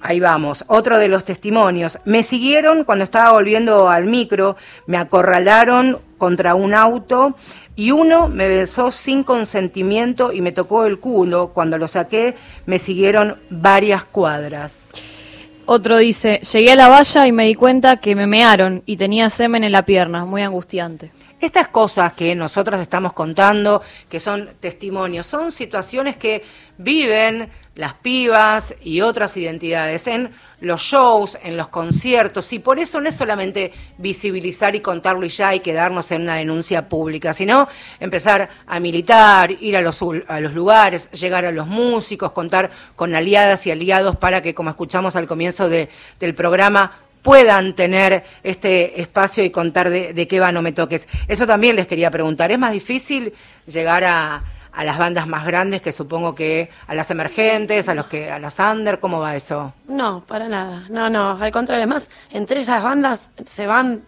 [0.00, 1.98] Ahí vamos, otro de los testimonios.
[2.04, 4.56] Me siguieron cuando estaba volviendo al micro,
[4.86, 7.34] me acorralaron contra un auto
[7.74, 11.48] y uno me besó sin consentimiento y me tocó el culo.
[11.52, 14.90] Cuando lo saqué, me siguieron varias cuadras.
[15.66, 19.28] Otro dice, llegué a la valla y me di cuenta que me mearon y tenía
[19.28, 21.10] semen en la pierna, muy angustiante.
[21.44, 26.42] Estas cosas que nosotros estamos contando, que son testimonios, son situaciones que
[26.78, 32.98] viven las pibas y otras identidades en los shows, en los conciertos, y por eso
[32.98, 37.68] no es solamente visibilizar y contarlo y ya y quedarnos en una denuncia pública, sino
[38.00, 40.00] empezar a militar, ir a los,
[40.54, 45.26] lugares, llegar a los músicos, contar con aliadas y aliados para que, como escuchamos al
[45.26, 50.72] comienzo de- del programa, puedan tener este espacio y contar de, qué va No Me
[50.72, 51.08] Toques.
[51.26, 52.52] Eso también les quería preguntar.
[52.52, 53.32] ¿Es más difícil
[53.66, 58.06] llegar a, a las bandas más grandes que supongo que a las emergentes, a los
[58.06, 59.00] que a las under?
[59.00, 59.72] ¿Cómo va eso?
[59.88, 60.84] No, para nada.
[60.90, 61.84] No, no, al contrario.
[61.84, 64.02] Además, entre esas bandas se van,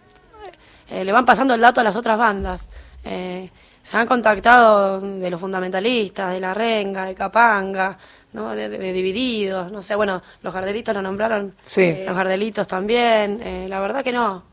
[0.87, 2.67] eh, le van pasando el dato a las otras bandas.
[3.03, 3.49] Eh,
[3.81, 7.97] se han contactado de los fundamentalistas, de la renga, de Capanga,
[8.33, 8.55] ¿no?
[8.55, 12.03] de, de- de Divididos, no sé, bueno, los Gardelitos lo nombraron, Sí.
[12.05, 13.41] los Gardelitos también.
[13.43, 14.43] eh, la verdad que no.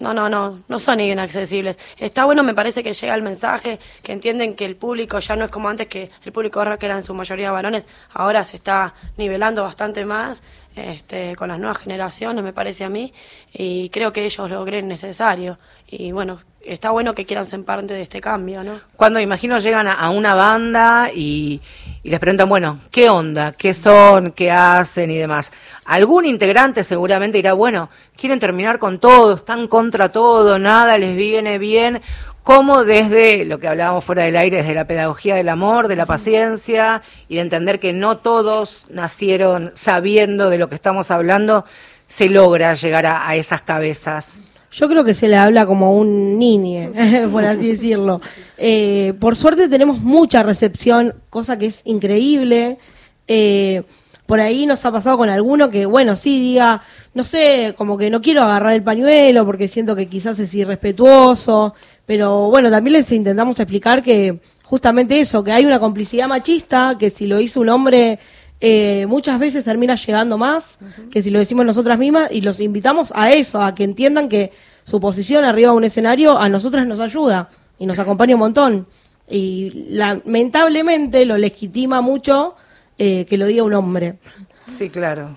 [0.00, 1.76] No, no, no, no son inaccesibles.
[1.98, 5.44] Está bueno, me parece que llega el mensaje, que entienden que el público ya no
[5.44, 8.94] es como antes, que el público rock era en su mayoría varones, ahora se está
[9.16, 10.40] nivelando bastante más
[10.76, 13.12] este, con las nuevas generaciones, me parece a mí,
[13.52, 15.58] y creo que ellos lo creen necesario.
[15.90, 18.80] Y bueno, está bueno que quieran ser parte de este cambio, ¿no?
[18.94, 21.62] Cuando imagino llegan a, a una banda y,
[22.02, 23.52] y les preguntan, bueno, ¿qué onda?
[23.52, 24.32] ¿Qué son?
[24.32, 25.10] ¿Qué hacen?
[25.10, 25.50] Y demás.
[25.86, 31.58] Algún integrante seguramente dirá, bueno, quieren terminar con todo, están contra todo, nada les viene
[31.58, 32.02] bien.
[32.42, 36.06] Como desde lo que hablábamos fuera del aire, desde la pedagogía del amor, de la
[36.06, 41.66] paciencia y de entender que no todos nacieron sabiendo de lo que estamos hablando,
[42.06, 44.38] se logra llegar a, a esas cabezas.
[44.70, 46.90] Yo creo que se le habla como un niño,
[47.32, 48.20] por así decirlo.
[48.56, 52.78] Eh, por suerte tenemos mucha recepción, cosa que es increíble.
[53.26, 53.82] Eh,
[54.26, 56.82] por ahí nos ha pasado con alguno que, bueno, sí diga,
[57.14, 61.74] no sé, como que no quiero agarrar el pañuelo porque siento que quizás es irrespetuoso,
[62.04, 67.08] pero bueno, también les intentamos explicar que justamente eso, que hay una complicidad machista, que
[67.08, 68.18] si lo hizo un hombre
[68.60, 70.78] eh, muchas veces termina llegando más
[71.10, 74.52] que si lo decimos nosotras mismas y los invitamos a eso, a que entiendan que
[74.82, 78.86] su posición arriba de un escenario a nosotras nos ayuda y nos acompaña un montón.
[79.28, 82.56] Y lamentablemente lo legitima mucho
[82.96, 84.16] eh, que lo diga un hombre.
[84.76, 85.34] Sí, claro.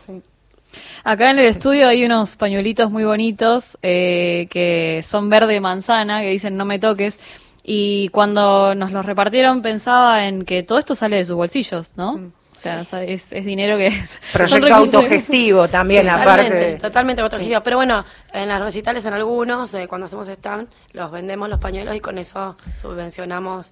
[1.03, 6.29] Acá en el estudio hay unos pañuelitos muy bonitos eh, que son verde manzana, que
[6.29, 7.19] dicen no me toques.
[7.63, 12.13] Y cuando nos los repartieron pensaba en que todo esto sale de sus bolsillos, ¿no?
[12.13, 14.19] O sea, es, es dinero que es...
[14.33, 16.77] Proyecto autogestivo también, aparte Totalmente, de...
[16.77, 17.61] totalmente autogestivo.
[17.61, 21.95] Pero bueno, en las recitales, en algunos, eh, cuando hacemos stand, los vendemos los pañuelos
[21.95, 23.71] y con eso subvencionamos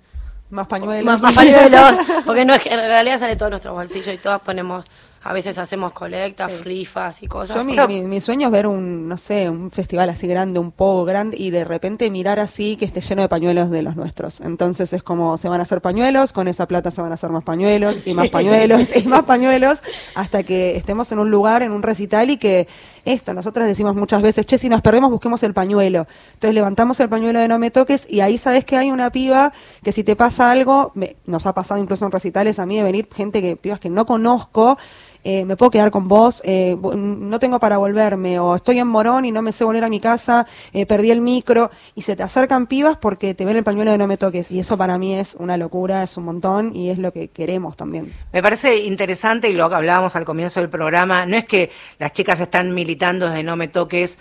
[0.50, 1.06] Más pañuelos.
[1.06, 4.42] Más, más pañuelos, porque no es que en realidad sale todo nuestro bolsillo y todas
[4.42, 4.86] ponemos,
[5.22, 7.56] a veces hacemos colectas, rifas y cosas.
[7.58, 10.72] Yo mi, mi, mi sueño es ver un, no sé, un festival así grande, un
[10.72, 14.40] poco grande, y de repente mirar así que esté lleno de pañuelos de los nuestros.
[14.42, 17.32] Entonces es como, se van a hacer pañuelos, con esa plata se van a hacer
[17.32, 19.82] más pañuelos, y más pañuelos, y más pañuelos,
[20.16, 22.68] hasta que estemos en un lugar, en un recital, y que
[23.06, 26.08] esto, nosotras decimos muchas veces, che, si nos perdemos, busquemos el pañuelo.
[26.34, 29.52] Entonces levantamos el pañuelo de no me toques, y ahí sabes que hay una piba
[29.84, 32.84] que si te pasa algo, me- nos ha pasado incluso en recitales a mí de
[32.84, 34.78] venir gente que, pibas que no conozco,
[35.24, 39.26] eh, me puedo quedar con vos, eh, no tengo para volverme, o estoy en Morón
[39.26, 42.24] y no me sé volver a mi casa, eh, perdí el micro, y se te
[42.24, 45.16] acercan pibas porque te ven el pañuelo de no me toques, y eso para mí
[45.16, 48.14] es una locura, es un montón, y es lo que queremos también.
[48.32, 52.14] Me parece interesante y lo que hablábamos al comienzo del programa, no es que las
[52.14, 54.18] chicas están militando desde no me toques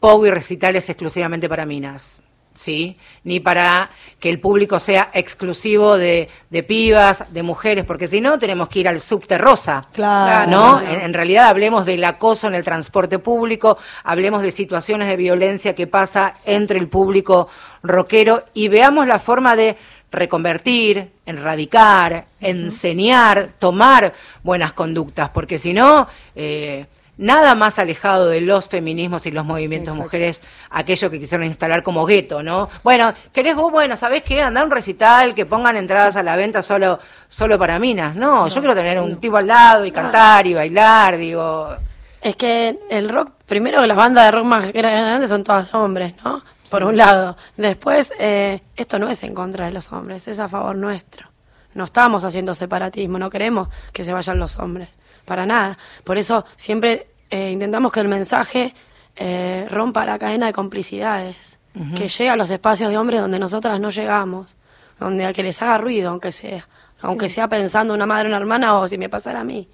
[0.00, 2.20] pogo y recitales exclusivamente para minas,
[2.54, 2.96] ¿sí?
[3.24, 8.38] Ni para que el público sea exclusivo de, de pibas, de mujeres, porque si no
[8.38, 10.50] tenemos que ir al subte rosa, Claro.
[10.50, 10.80] ¿no?
[10.80, 15.74] En, en realidad hablemos del acoso en el transporte público, hablemos de situaciones de violencia
[15.74, 17.48] que pasa entre el público
[17.82, 19.76] rockero y veamos la forma de
[20.12, 24.12] reconvertir, erradicar, enseñar, tomar
[24.42, 29.96] buenas conductas, porque si no, eh, nada más alejado de los feminismos y los movimientos
[29.96, 32.68] mujeres, aquello que quisieron instalar como gueto, ¿no?
[32.82, 33.70] Bueno, ¿querés vos?
[33.70, 34.42] Bueno, ¿sabés qué?
[34.42, 36.98] Andá a un recital, que pongan entradas a la venta solo,
[37.28, 38.14] solo para minas.
[38.16, 41.76] No, yo quiero tener un tipo al lado y cantar y bailar, digo...
[42.20, 46.42] Es que el rock, primero las bandas de rock más grandes son todas hombres, ¿no?
[46.70, 47.36] Por un lado.
[47.56, 51.28] Después, eh, esto no es en contra de los hombres, es a favor nuestro.
[51.74, 54.88] No estamos haciendo separatismo, no queremos que se vayan los hombres,
[55.24, 55.78] para nada.
[56.04, 58.74] Por eso siempre eh, intentamos que el mensaje
[59.16, 61.58] eh, rompa la cadena de complicidades,
[61.96, 64.54] que llegue a los espacios de hombres donde nosotras no llegamos,
[65.00, 66.68] donde a que les haga ruido, aunque sea,
[67.00, 67.36] aunque Sí.
[67.36, 69.68] sea pensando una madre, una hermana o si me pasara a mí.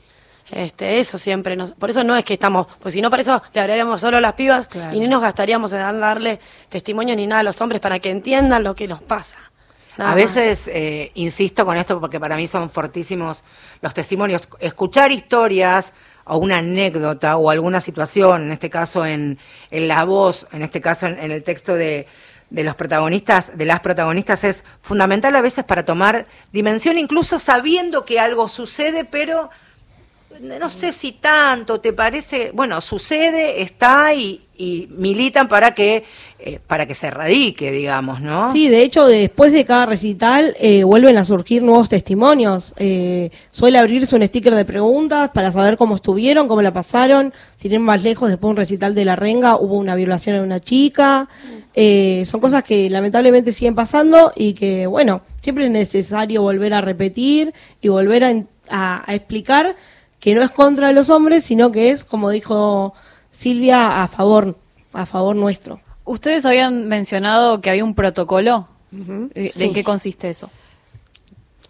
[0.50, 3.42] Este, eso siempre, nos- por eso no es que estamos, pues si no, para eso
[3.52, 4.96] le hablaríamos solo a las pibas Claro.
[4.96, 6.40] y ni nos gastaríamos en dar- darle
[6.70, 9.36] testimonio ni nada a los hombres para que entiendan lo que nos pasa.
[9.98, 13.44] Nada a veces eh, insisto con esto porque para mí son fortísimos
[13.82, 14.48] los testimonios.
[14.60, 15.92] Escuchar historias,
[16.28, 19.38] a una anécdota o alguna situación, en este caso en,
[19.70, 22.06] en la voz, en este caso en, en el texto de,
[22.50, 28.04] de los protagonistas, de las protagonistas, es fundamental a veces para tomar dimensión, incluso sabiendo
[28.04, 29.50] que algo sucede, pero
[30.40, 32.50] no sé si tanto, ¿te parece?
[32.54, 36.04] Bueno, sucede, está y, y militan para que
[36.40, 38.52] eh, para que se erradique, digamos, ¿no?
[38.52, 42.74] Sí, de hecho, después de cada recital eh, vuelven a surgir nuevos testimonios.
[42.76, 47.32] Eh, suele abrirse un sticker de preguntas para saber cómo estuvieron, cómo la pasaron.
[47.56, 50.42] Sin ir más lejos, después de un recital de la renga hubo una violación de
[50.42, 51.28] una chica.
[51.74, 56.80] Eh, son cosas que lamentablemente siguen pasando y que, bueno, siempre es necesario volver a
[56.80, 58.32] repetir y volver a,
[58.70, 59.74] a- a explicar
[60.20, 62.94] que no es contra los hombres, sino que es, como dijo
[63.30, 64.56] Silvia, a favor,
[64.92, 65.80] a favor nuestro.
[66.04, 68.66] Ustedes habían mencionado que había un protocolo.
[68.90, 69.72] ¿De Sí.
[69.72, 70.50] qué consiste eso?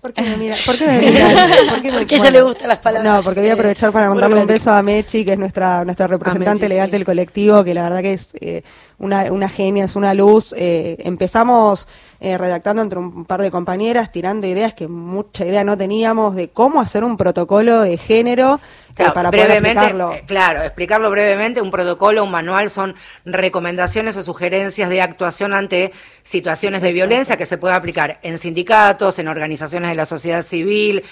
[0.00, 0.54] ¿Por qué me mira?
[0.64, 1.36] ¿Por qué me miran?
[1.70, 3.12] ¿Por qué me- Porque ella le gustan las palabras.
[3.16, 6.06] No, porque voy a aprovechar para mandarle un beso a Mechi, que es nuestra nuestra
[6.06, 6.92] representante Mechi, legal sí.
[6.92, 8.62] del colectivo, que la verdad que es eh,
[8.98, 10.54] una, una genia, es una luz.
[10.56, 11.88] Eh, empezamos
[12.20, 16.48] eh, redactando entre un par de compañeras, tirando ideas que mucha idea no teníamos de
[16.48, 18.60] cómo hacer un protocolo de género
[18.98, 20.12] Claro, para poder aplicarlo.
[20.12, 22.94] eh, claro, explicarlo brevemente, un protocolo, un manual son
[23.24, 25.92] recomendaciones o sugerencias de actuación ante
[26.22, 31.02] situaciones de violencia que se puede aplicar en sindicatos, en organizaciones de la sociedad civil,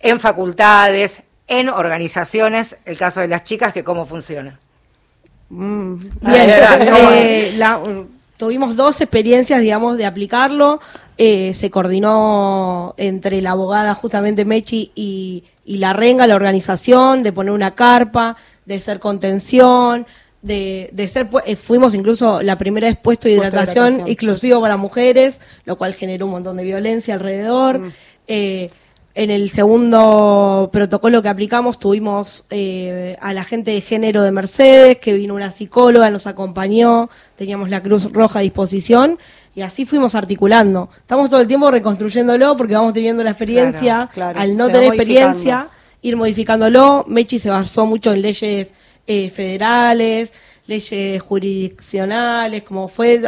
[0.00, 4.58] en facultades, en organizaciones, el caso de las chicas, que cómo funciona.
[5.50, 5.96] Mm.
[6.22, 7.80] Bien, eh, la-
[8.36, 10.80] tuvimos dos experiencias, digamos, de aplicarlo.
[11.16, 17.32] Eh, se coordinó entre la abogada justamente Mechi y, y la renga, la organización, de
[17.32, 20.06] poner una carpa, de ser contención,
[20.42, 25.40] de, de ser, eh, fuimos incluso la primera vez puesto de hidratación exclusivo para mujeres,
[25.64, 27.78] lo cual generó un montón de violencia alrededor.
[27.78, 27.92] Mm.
[28.26, 28.70] Eh,
[29.14, 34.98] en el segundo protocolo que aplicamos tuvimos eh, a la gente de género de Mercedes,
[34.98, 39.18] que vino una psicóloga, nos acompañó, teníamos la Cruz Roja a disposición
[39.54, 40.88] y así fuimos articulando.
[40.96, 44.72] Estamos todo el tiempo reconstruyéndolo porque vamos teniendo la experiencia, Claro, claro, al no se
[44.72, 45.68] tener experiencia,
[46.02, 47.04] ir modificándolo.
[47.06, 48.74] Mechi se basó mucho en leyes
[49.06, 50.32] eh, federales,
[50.66, 53.22] leyes jurisdiccionales, como fue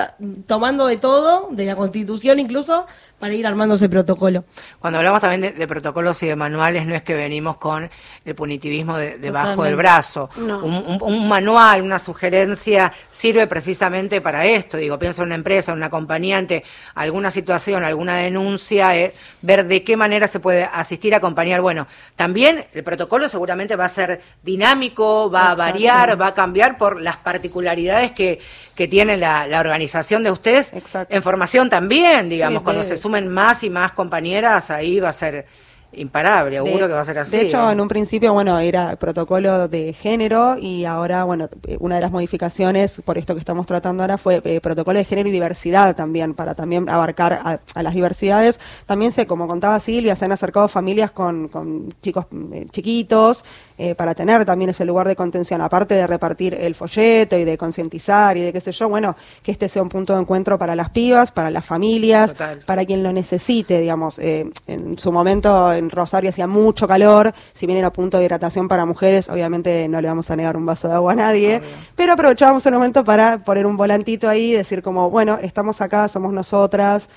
[0.47, 2.87] tomando de todo, de la constitución incluso,
[3.19, 4.45] para ir armando ese protocolo.
[4.79, 7.89] Cuando hablamos también de, de protocolos y de manuales, no es que venimos con
[8.25, 10.29] el punitivismo de- debajo del brazo.
[10.37, 10.63] No.
[10.65, 14.77] Un, un- un manual, una sugerencia, sirve precisamente para esto.
[14.77, 16.63] Digo, pienso en una empresa, en una compañía ante
[16.95, 21.63] alguna situación, alguna denuncia, eh, ver de qué manera se puede asistir, acompañar.
[21.63, 21.87] Bueno,
[22.17, 27.01] también el protocolo seguramente va a ser dinámico, va a variar, va a cambiar por
[27.01, 28.41] las particularidades que,
[28.77, 30.73] que tiene la, la organización de ustedes.
[31.09, 35.09] En formación también, digamos, Sí, cuando de- se sumen más y más compañeras, ahí va
[35.09, 35.47] a ser
[35.93, 37.31] imparable, seguro De- que va a ser así.
[37.37, 37.73] De hecho, ¿eh?
[37.73, 41.49] en un principio, bueno, era protocolo de género y ahora, bueno,
[41.79, 45.29] una de las modificaciones, por esto que estamos tratando ahora, fue eh, protocolo de género
[45.29, 48.61] y diversidad también, para también abarcar a, a las diversidades.
[48.85, 53.45] También se, como contaba Silvia, se han acercado familias con, con chicos eh, chiquitos
[53.79, 57.59] eh, para tener también ese lugar de contención, aparte de repartir el folleto y de
[57.59, 60.75] concientizar y de qué sé yo, bueno, que este sea un punto de encuentro para
[60.75, 62.61] las pibas, para las familias, Total.
[62.61, 64.19] para quien lo necesite, digamos.
[64.19, 68.69] Eh, en su momento en Rosario hacía mucho calor, si bien era punto de hidratación
[68.69, 71.61] para mujeres, obviamente no le vamos a negar un vaso de agua a nadie,
[71.95, 76.09] pero aprovechábamos el momento para poner un volantito ahí y decir como, bueno, estamos acá,
[76.09, 77.09] somos nosotras.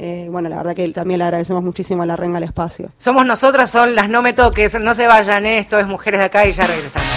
[0.00, 2.90] Eh, bueno, la verdad que también le agradecemos muchísimo a la Renga el espacio.
[2.98, 6.46] Somos nosotras, son las no me toques, no se vayan, esto es Mujeres de Acá
[6.46, 7.08] y ya regresamos.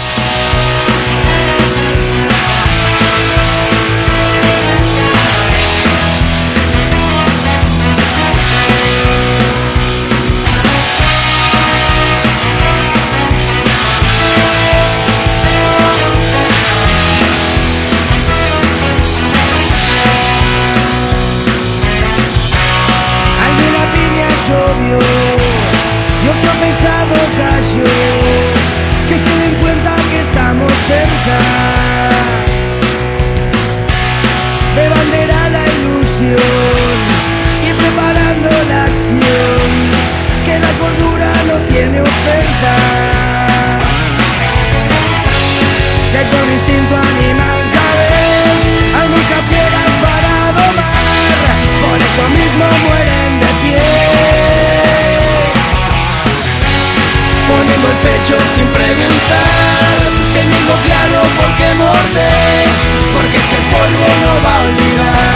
[58.02, 59.96] Pecho sin preguntar.
[60.34, 62.72] Teniendo claro por qué mordes.
[63.14, 65.31] Porque ese polvo no va a olvidar.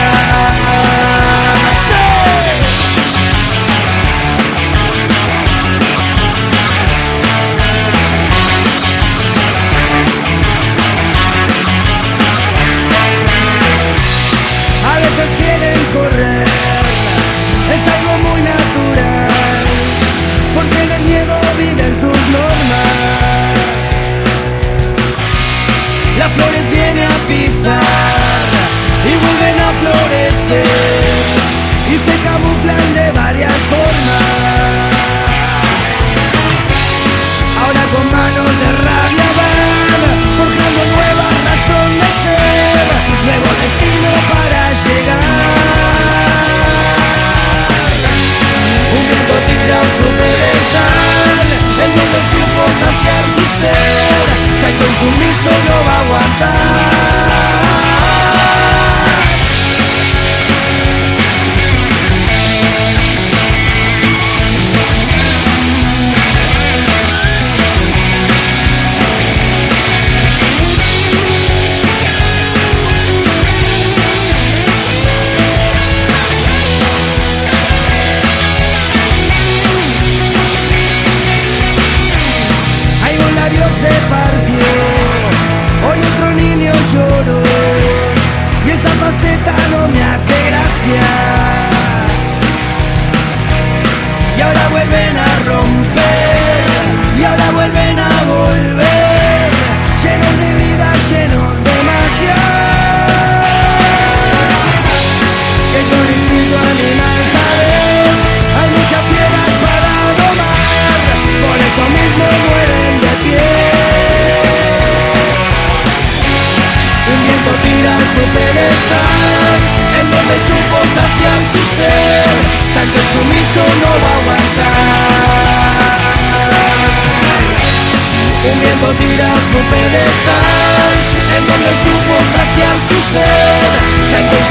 [32.07, 32.56] Y se camuflan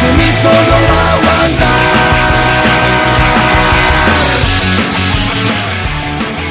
[0.05, 2.05] sumiso no va a aguantar.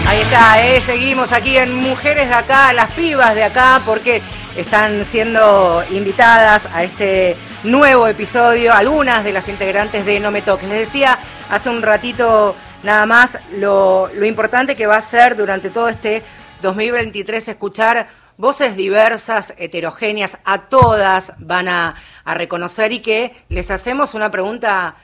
[0.06, 0.80] Ahí está, ¿eh?
[0.80, 4.22] seguimos aquí en Mujeres de Acá, las pibas de acá, porque
[4.56, 10.68] están siendo invitadas a este nuevo episodio, algunas de las integrantes de No Me Toques.
[10.68, 11.18] Les decía
[11.50, 16.22] hace un ratito nada más lo, lo importante que va a ser durante todo este
[16.62, 24.30] 2023 escuchar voces diversas, heterogéneas, a todas van a, reconocer y que les hacemos una
[24.30, 24.96] pregunta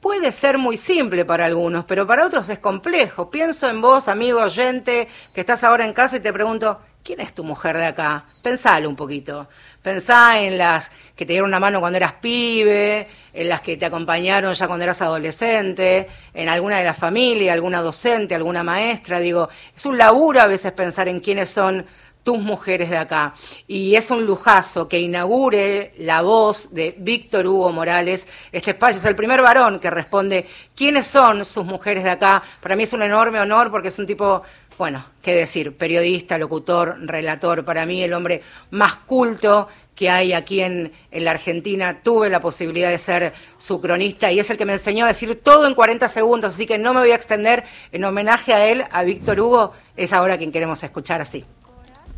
[0.00, 3.30] puede ser muy simple para algunos, pero para otros es complejo.
[3.30, 7.32] Pienso en vos, amigo oyente, que estás ahora en casa y te pregunto, ¿quién es
[7.32, 8.24] tu mujer de acá?
[8.42, 9.48] Pensalo un poquito.
[9.80, 13.86] Pensá en las que te dieron una mano cuando eras pibe, en las que te
[13.86, 19.18] acompañaron ya cuando eras adolescente, en alguna de las familias, alguna docente, alguna maestra.
[19.18, 21.86] Digo, es un laburo a veces pensar en quiénes son
[22.26, 23.34] tus mujeres de acá.
[23.68, 28.26] Y es un lujazo que inaugure la voz de Víctor Hugo Morales.
[28.50, 32.42] Este espacio es el primer varón que responde quiénes son sus mujeres de acá.
[32.60, 34.42] Para mí es un enorme honor porque es un tipo,
[34.76, 37.64] bueno, qué decir, periodista, locutor, relator.
[37.64, 42.00] Para mí el hombre más culto que hay aquí en, en, la Argentina.
[42.02, 45.40] Tuve la posibilidad de ser su cronista y es el que me enseñó a decir
[45.44, 47.62] todo en 40 segundos, así que no me voy a extender.
[47.92, 51.44] En homenaje a él, a Víctor Hugo, es ahora quien queremos escuchar así.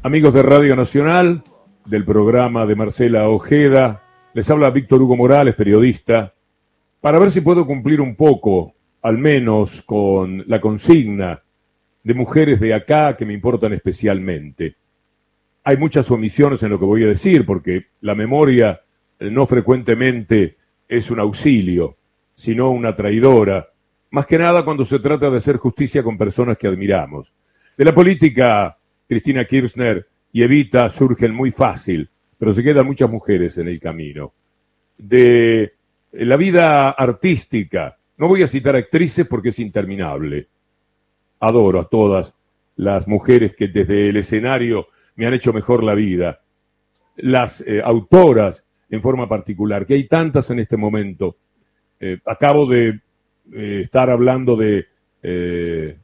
[0.05, 1.43] Amigos de Radio Nacional,
[1.85, 6.35] del programa de Marcela Ojeda, les habla Víctor Hugo Morales, periodista,
[7.01, 11.43] para ver si puedo cumplir un poco, al menos con la consigna
[12.05, 14.77] de mujeres de acá que me importan especialmente.
[15.65, 18.81] Hay muchas omisiones en lo que voy a decir, porque la memoria
[19.19, 21.97] eh, no frecuentemente es un auxilio,
[22.37, 23.67] sino una traidora,
[24.13, 27.35] más que nada cuando se trata de hacer justicia con personas que admiramos.
[27.77, 28.78] De la política
[29.09, 34.35] Cristina Kirchner y Evita surgen muy fácil, pero se quedan muchas mujeres en el camino.
[34.99, 35.73] De
[36.13, 40.49] la vida artística, no voy a citar actrices porque es interminable.
[41.41, 42.35] Adoro a todas
[42.77, 46.41] las mujeres que desde el escenario me han hecho mejor la vida.
[47.17, 51.37] Las eh, autoras en forma particular, que hay tantas en este momento.
[51.99, 53.01] Eh, acabo de
[53.53, 54.87] eh, estar hablando de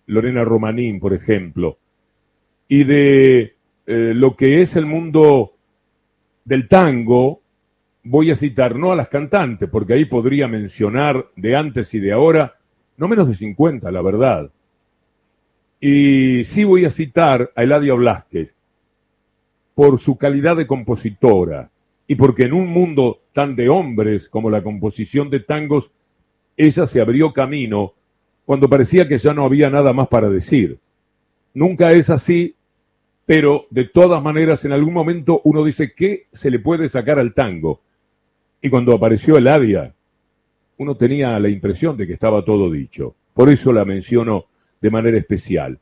[0.06, 1.78] Lorena Romanín, por ejemplo,
[2.68, 3.54] y de
[3.86, 5.52] eh, lo que es el mundo
[6.44, 7.40] del tango,
[8.02, 12.12] voy a citar no a las cantantes, porque ahí podría mencionar de antes y de
[12.12, 12.56] ahora,
[12.96, 14.50] no menos de 50, la verdad.
[15.80, 18.54] Y sí voy a citar a Eladia Blasquez
[19.74, 21.70] por su calidad de compositora
[22.06, 25.90] y porque en un mundo tan de hombres como la composición de tangos,
[26.56, 27.94] ella se abrió camino
[28.44, 30.78] cuando parecía que ya no había nada más para decir.
[31.54, 32.56] Nunca es así,
[33.24, 37.32] pero de todas maneras en algún momento uno dice qué se le puede sacar al
[37.32, 37.80] tango.
[38.60, 39.94] Y cuando apareció Eladia,
[40.78, 43.14] uno tenía la impresión de que estaba todo dicho.
[43.32, 44.46] Por eso la menciono
[44.80, 45.78] de manera especial.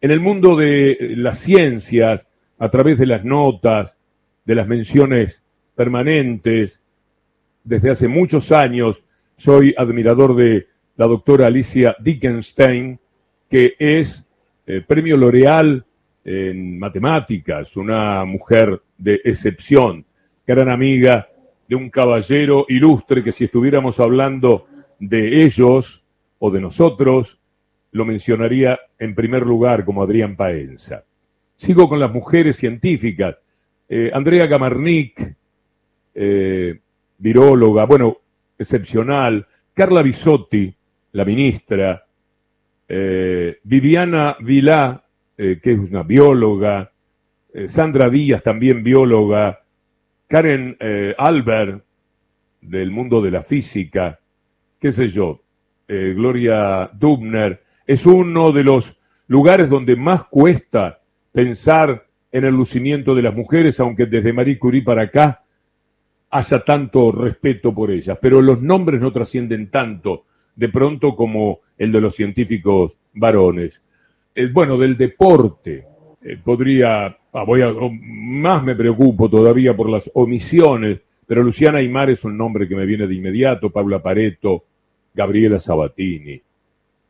[0.00, 2.26] En el mundo de las ciencias,
[2.58, 3.98] a través de las notas,
[4.44, 5.42] de las menciones
[5.74, 6.82] permanentes,
[7.62, 9.04] desde hace muchos años,
[9.36, 12.98] soy admirador de la doctora Alicia Dickenstein,
[13.48, 14.23] que es
[14.66, 15.84] eh, premio L'Oreal
[16.24, 20.04] en matemáticas, una mujer de excepción,
[20.46, 21.28] gran amiga
[21.68, 24.66] de un caballero ilustre que si estuviéramos hablando
[24.98, 26.04] de ellos
[26.38, 27.40] o de nosotros,
[27.92, 31.04] lo mencionaría en primer lugar como Adrián Paenza.
[31.54, 33.36] Sigo con las mujeres científicas.
[33.88, 35.34] Eh, Andrea Gamarnik,
[36.14, 36.80] eh,
[37.18, 38.18] viróloga, bueno,
[38.58, 39.46] excepcional.
[39.72, 40.74] Carla Bisotti,
[41.12, 42.03] la ministra.
[42.96, 45.04] Eh, Viviana Vilá,
[45.36, 46.92] que es una bióloga.
[47.66, 49.64] Sandra Díaz, también bióloga.
[50.28, 50.76] Karen
[51.18, 51.84] Albert,
[52.60, 54.20] del mundo de la física.
[54.78, 55.42] Qué sé yo.
[55.88, 57.64] Gloria Dubner.
[57.84, 61.00] Es uno de los lugares donde más cuesta
[61.32, 65.42] pensar en el lucimiento de las mujeres, aunque desde Marie Curie para acá
[66.30, 68.18] haya tanto respeto por ellas.
[68.20, 70.26] Pero los nombres no trascienden tanto
[70.56, 73.82] de pronto como el de los científicos varones.
[74.34, 75.86] Eh, bueno, del deporte,
[76.22, 81.78] eh, podría, ah, voy a, oh, más me preocupo todavía por las omisiones, pero Luciana
[81.78, 84.64] Aymar es un nombre que me viene de inmediato, Paula Pareto,
[85.12, 86.40] Gabriela Sabatini.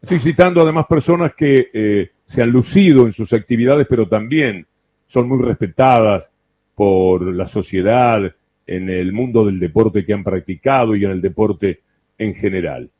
[0.02, 4.66] Estoy citando además personas que eh, se han lucido en sus actividades, pero también
[5.06, 6.30] son muy respetadas
[6.74, 8.34] por la sociedad,
[8.66, 11.80] en el mundo del deporte que han practicado y en el deporte
[12.18, 12.90] en general.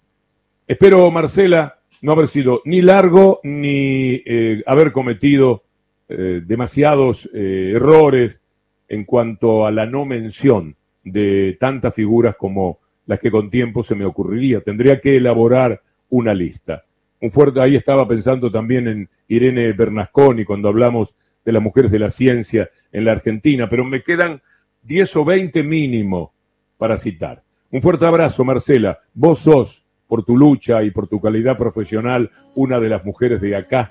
[0.66, 5.64] Espero, Marcela, no haber sido ni largo ni eh, haber cometido
[6.08, 8.40] eh, demasiados errores
[8.88, 13.94] en cuanto a la no mención de tantas figuras como las que con tiempo se
[13.94, 14.60] me ocurriría.
[14.60, 16.84] Tendría que elaborar una lista
[17.24, 21.98] un fuerte, ahí estaba pensando también en Irene Bernasconi cuando hablamos de las mujeres de
[21.98, 24.42] la ciencia en la Argentina, pero me quedan
[24.82, 26.34] 10 o 20 mínimo
[26.76, 27.42] para citar.
[27.70, 28.98] Un fuerte abrazo, Marcela.
[29.14, 33.56] Vos sos, por tu lucha y por tu calidad profesional, una de las mujeres de
[33.56, 33.90] acá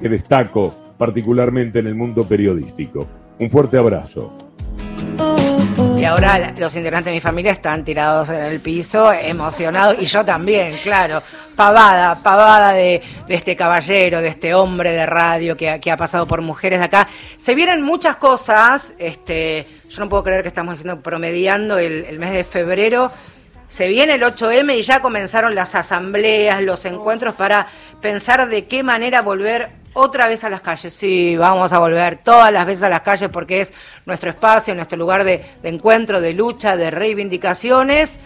[0.00, 3.06] que destaco particularmente en el mundo periodístico.
[3.38, 4.32] Un fuerte abrazo.
[5.98, 10.24] Y ahora los integrantes de mi familia están tirados en el piso, emocionados, y yo
[10.24, 11.22] también, claro.
[11.54, 16.80] Pavada, pavada de, este caballero, de este hombre de radio que, ha pasado por mujeres
[16.80, 17.08] de acá.
[17.38, 22.32] Se vienen muchas cosas, este, yo no puedo creer que estamos haciendo promediando el mes
[22.32, 23.10] de febrero.
[23.68, 27.68] Se viene el 8M y ya comenzaron las asambleas, los encuentros para
[28.00, 30.94] pensar de qué manera volver otra vez a las calles.
[30.94, 33.72] Sí, vamos a volver todas las veces a las calles porque es
[34.04, 38.20] nuestro espacio, nuestro lugar de, encuentro, de lucha, de reivindicaciones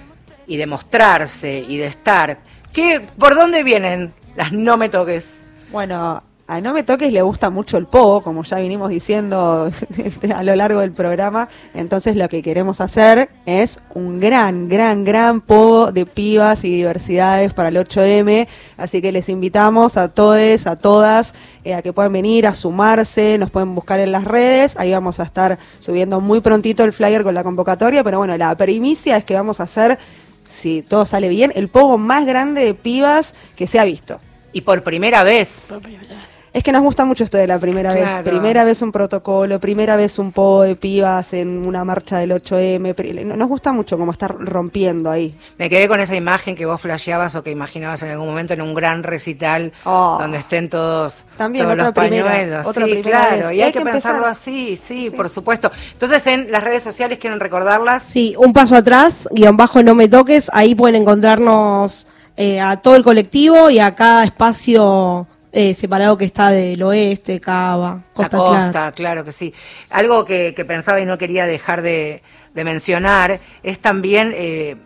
[0.47, 2.39] y de mostrarse y de estar.
[2.73, 5.35] ¿Qué, ¿Por dónde vienen las no me toques?
[5.71, 9.71] Bueno, a No Me Toques le gusta mucho el po, como ya vinimos diciendo
[10.35, 11.49] a lo largo del programa.
[11.75, 17.55] Entonces lo que queremos hacer es un gran, gran, gran po de pibas y diversidades
[17.55, 18.49] para el 8M.
[18.77, 23.39] Así que les invitamos a todos, a todas, eh, a que puedan venir a sumarse,
[23.39, 24.75] nos pueden buscar en las redes.
[24.77, 28.03] Ahí vamos a estar subiendo muy prontito el flyer con la convocatoria.
[28.03, 30.01] Pero bueno, la primicia es que vamos a hacer,
[30.49, 34.19] si todo sale bien, el pogo más grande de pibas que se ha visto.
[34.53, 35.67] Y por primera vez.
[35.69, 36.30] Por primera vez.
[36.53, 38.11] Es que nos gusta mucho esto de la primera vez.
[38.25, 43.37] Primera vez un protocolo, primera vez un POE, pibas en una marcha del 8M.
[43.37, 45.37] Nos gusta mucho como estar rompiendo ahí.
[45.59, 48.63] Me quedé con esa imagen que vos flasheabas o que imaginabas en algún momento en
[48.63, 50.19] un gran recital oh.
[50.21, 53.53] donde estén todos, También, todos otra los primera, Otra sí, claro.
[53.53, 55.71] Y, hay, que, pensarlo así, sí, por supuesto.
[55.93, 58.03] Entonces, en las redes sociales, ¿quieren recordarlas?
[58.03, 60.51] Sí, un paso atrás, guion bajo no me toques.
[60.53, 66.25] Ahí pueden encontrarnos eh, a todo el colectivo y a cada espacio eh, separado que
[66.25, 69.53] está del oeste, Cava, Costa, La costa claro que sí.
[69.91, 72.23] Algo que, pensaba y no quería dejar de,
[72.55, 74.77] mencionar es también eh,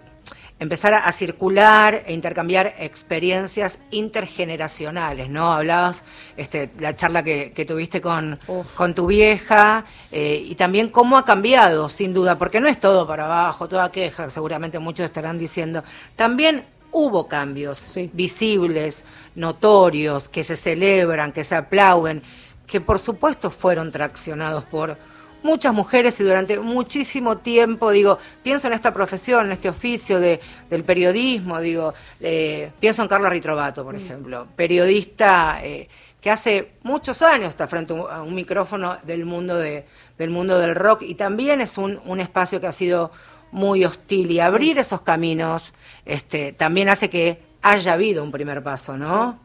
[0.58, 5.52] empezar a, circular e intercambiar experiencias intergeneracionales, ¿no?
[5.52, 6.04] Hablabas,
[6.36, 8.38] este, la charla que, tuviste con,
[8.74, 13.06] con tu vieja eh, y también cómo ha cambiado, sin duda, porque no es todo
[13.06, 15.84] para abajo, toda queja, seguramente muchos estarán diciendo.
[16.16, 16.64] También
[16.95, 22.22] hubo cambios visibles, notorios, que se celebran, que se aplauden,
[22.68, 24.97] que por supuesto fueron traccionados por
[25.42, 30.40] muchas mujeres y durante muchísimo tiempo, digo, pienso en esta profesión, en este oficio de,
[30.70, 34.05] del periodismo, digo, eh, pienso en Carla Ritrovato, por mm.
[34.05, 35.88] ejemplo, periodista eh,
[36.20, 39.84] que hace muchos años está frente a un micrófono del mundo, de,
[40.16, 43.11] del mundo del rock y también es un, un espacio que ha sido
[43.55, 45.72] muy hostil y abrir esos caminos
[46.05, 49.38] este, también hace que haya habido un primer paso, ¿no?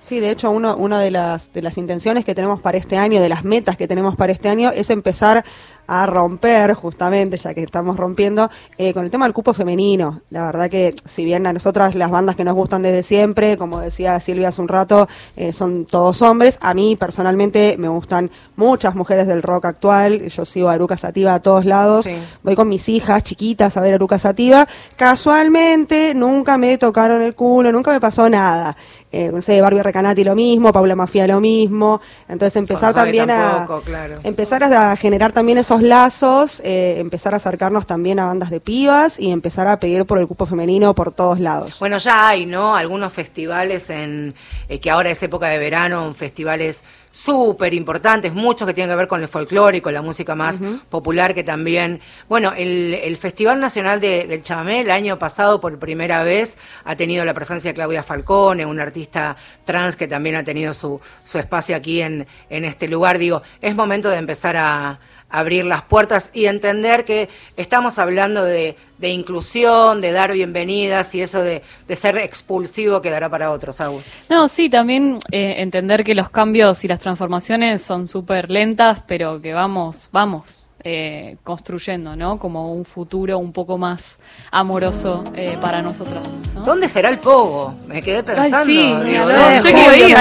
[0.00, 3.20] Sí, de hecho, uno, una de las, de las intenciones que tenemos para este año,
[3.20, 5.44] de las metas que tenemos para este año, es empezar
[5.86, 10.22] a romper, justamente, ya que estamos rompiendo, eh, con el tema del cupo femenino.
[10.30, 13.80] La verdad que, si bien a nosotras las bandas que nos gustan desde siempre, como
[13.80, 18.94] decía Silvia hace un rato, eh, son todos hombres, a mí personalmente me gustan muchas
[18.94, 20.28] mujeres del rock actual.
[20.28, 22.06] Yo sigo a Aruca Sativa a todos lados.
[22.42, 24.66] Voy con mis hijas chiquitas a ver a Aruca Sativa.
[24.96, 28.76] Casualmente, nunca me tocaron el culo, nunca me pasó nada.
[29.12, 32.00] Eh, no sé, Barbie Recanati lo mismo, Paula Mafia lo mismo.
[32.28, 34.16] Entonces empezar también tampoco, a claro.
[34.24, 39.18] empezar a generar también esos lazos, eh, empezar a acercarnos también a bandas de pibas
[39.18, 41.78] y empezar a pedir por el cupo femenino por todos lados.
[41.78, 42.76] Bueno, ya hay, ¿no?
[42.76, 44.34] Algunos festivales en
[44.68, 49.08] eh, que ahora es época de verano, festivales súper importantes, muchos que tienen que ver
[49.08, 50.60] con el folclore y con la música más
[50.90, 52.00] popular que también.
[52.28, 56.94] Bueno, el, el Festival Nacional de- del Chamamé el año pasado por primera vez ha
[56.94, 61.38] tenido la presencia de Claudia Falcone, una artista trans que también ha tenido su, su
[61.38, 63.16] espacio aquí en, en este lugar.
[63.16, 64.98] Digo, es momento de empezar a
[65.30, 71.20] abrir las puertas y entender que estamos hablando de, de inclusión, de dar bienvenidas y
[71.20, 71.62] eso de,
[71.94, 74.04] ser expulsivo quedará para otros, Agus.
[74.28, 79.40] No, sí, también eh, entender que los cambios y las transformaciones son súper lentas, pero
[79.40, 82.38] que vamos, vamos eh, construyendo, ¿no?
[82.38, 84.18] Como un futuro un poco más
[84.52, 86.22] amoroso eh, para nosotros.
[86.54, 86.60] ¿no?
[86.60, 87.74] ¿Dónde será el pogo?
[87.88, 88.64] Me quedé pensando.
[88.64, 89.60] sí, Digo, no ¿dónde?
[89.60, 90.16] sé, yo quiero ir,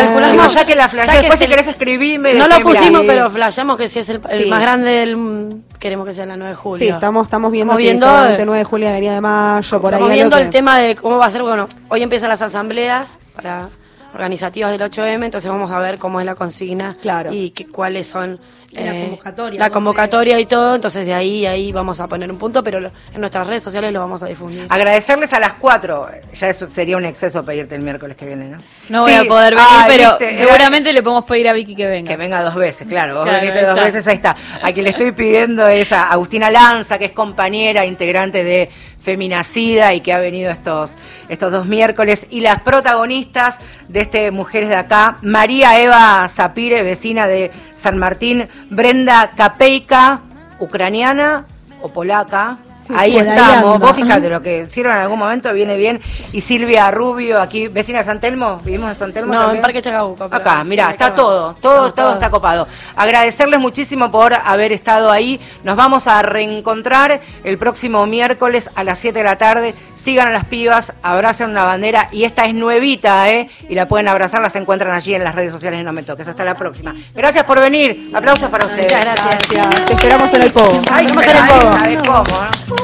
[0.49, 2.33] ya que la después si es el- querés escribirme.
[2.33, 4.49] No lo pusimos, pero flasheamos que si es el, el Sí.
[4.49, 5.61] más grande del...
[5.77, 6.79] Queremos que sea la 9 de julio.
[6.79, 9.81] Sí, estamos, estamos viendo, Estamos si viendo, seguramente eh, 9 de julio, Avenida de Mayo,
[9.81, 12.01] por ahí Estamos algo viendo que- el tema de cómo va a ser, bueno, hoy
[12.01, 13.69] empiezan las asambleas para
[14.15, 16.93] organizativas del 8M, entonces vamos a ver cómo es la consigna
[17.31, 18.39] y que, cuáles son
[18.71, 22.37] la eh, convocatoria, la convocatoria y todo, entonces de ahí ahí vamos a poner un
[22.37, 24.65] punto, pero lo- en nuestras redes sociales lo vamos a difundir.
[24.69, 26.07] Agradecerles a las cuatro.
[26.33, 28.57] Ya eso sería un exceso pedirte el miércoles que viene, ¿no?
[28.89, 31.85] No voy a poder venir, pero viste, era- seguramente le podemos pedir a Vicky que
[31.87, 32.09] venga.
[32.11, 33.15] Que venga dos veces, claro.
[33.15, 33.85] Vos Claro, viniste ahí dos está.
[33.85, 34.35] veces, ahí está.
[34.61, 38.69] A quien le estoy pidiendo es a Agustina Lanza, que es compañera, integrante de
[39.05, 40.95] Feminacida y que ha venido estos,
[41.29, 42.25] estos dos miércoles.
[42.31, 48.49] Y las protagonistas de este Mujeres de Acá, María Eva Zapire, vecina de San Martín,
[48.71, 50.21] Brenda Capeica,
[50.59, 51.45] ucraniana
[51.81, 52.57] o polaca.
[52.93, 56.01] Ahí Por estamos, vos fíjate lo que hicieron en algún momento, viene bien.
[56.31, 59.33] Y Silvia Rubio, aquí, vecina de San Telmo, vivimos en San Telmo.
[59.33, 59.57] No, también?
[59.57, 60.25] en Parque Chacabuco.
[60.25, 62.67] Acá, acá está todo, todo, todo está copado.
[62.95, 65.39] Agradecerles muchísimo por haber estado ahí.
[65.63, 69.75] Nos vamos a reencontrar el próximo miércoles a las 7 de la tarde.
[69.95, 73.49] Sigan a las pibas, abracen una bandera y esta es nuevita, ¿eh?
[73.69, 76.27] Y la pueden abrazar, las encuentran allí en las redes sociales No Me Toques.
[76.27, 76.93] Hasta la próxima.
[77.15, 78.11] Gracias por venir.
[78.13, 78.91] Aplausos para ustedes.
[78.91, 79.85] Muchas gracias.
[79.85, 80.81] Te esperamos en el pogo.
[80.91, 81.73] Ay, Nos vemos en el ay, pogo.
[81.73, 82.74] ¿sabes cómo, no?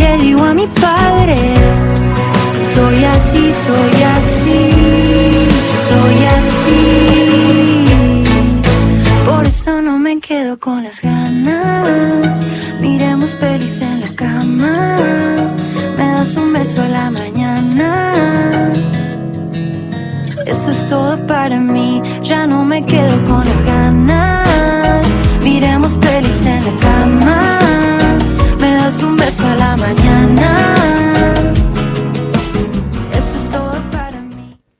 [0.00, 1.38] Le digo a mi padre,
[2.74, 4.60] soy así, soy así,
[5.90, 7.80] soy así.
[9.28, 12.40] Por eso no me quedo con las ganas.
[12.80, 14.96] Miremos pelis en la cama.
[15.96, 17.90] Me das un beso a la mañana.
[20.46, 22.02] Eso es todo para mí.
[22.22, 25.04] Ya no me quedo con las ganas.
[25.42, 27.59] Miremos pelis en la cama
[28.90, 31.59] das un beso a la mañana.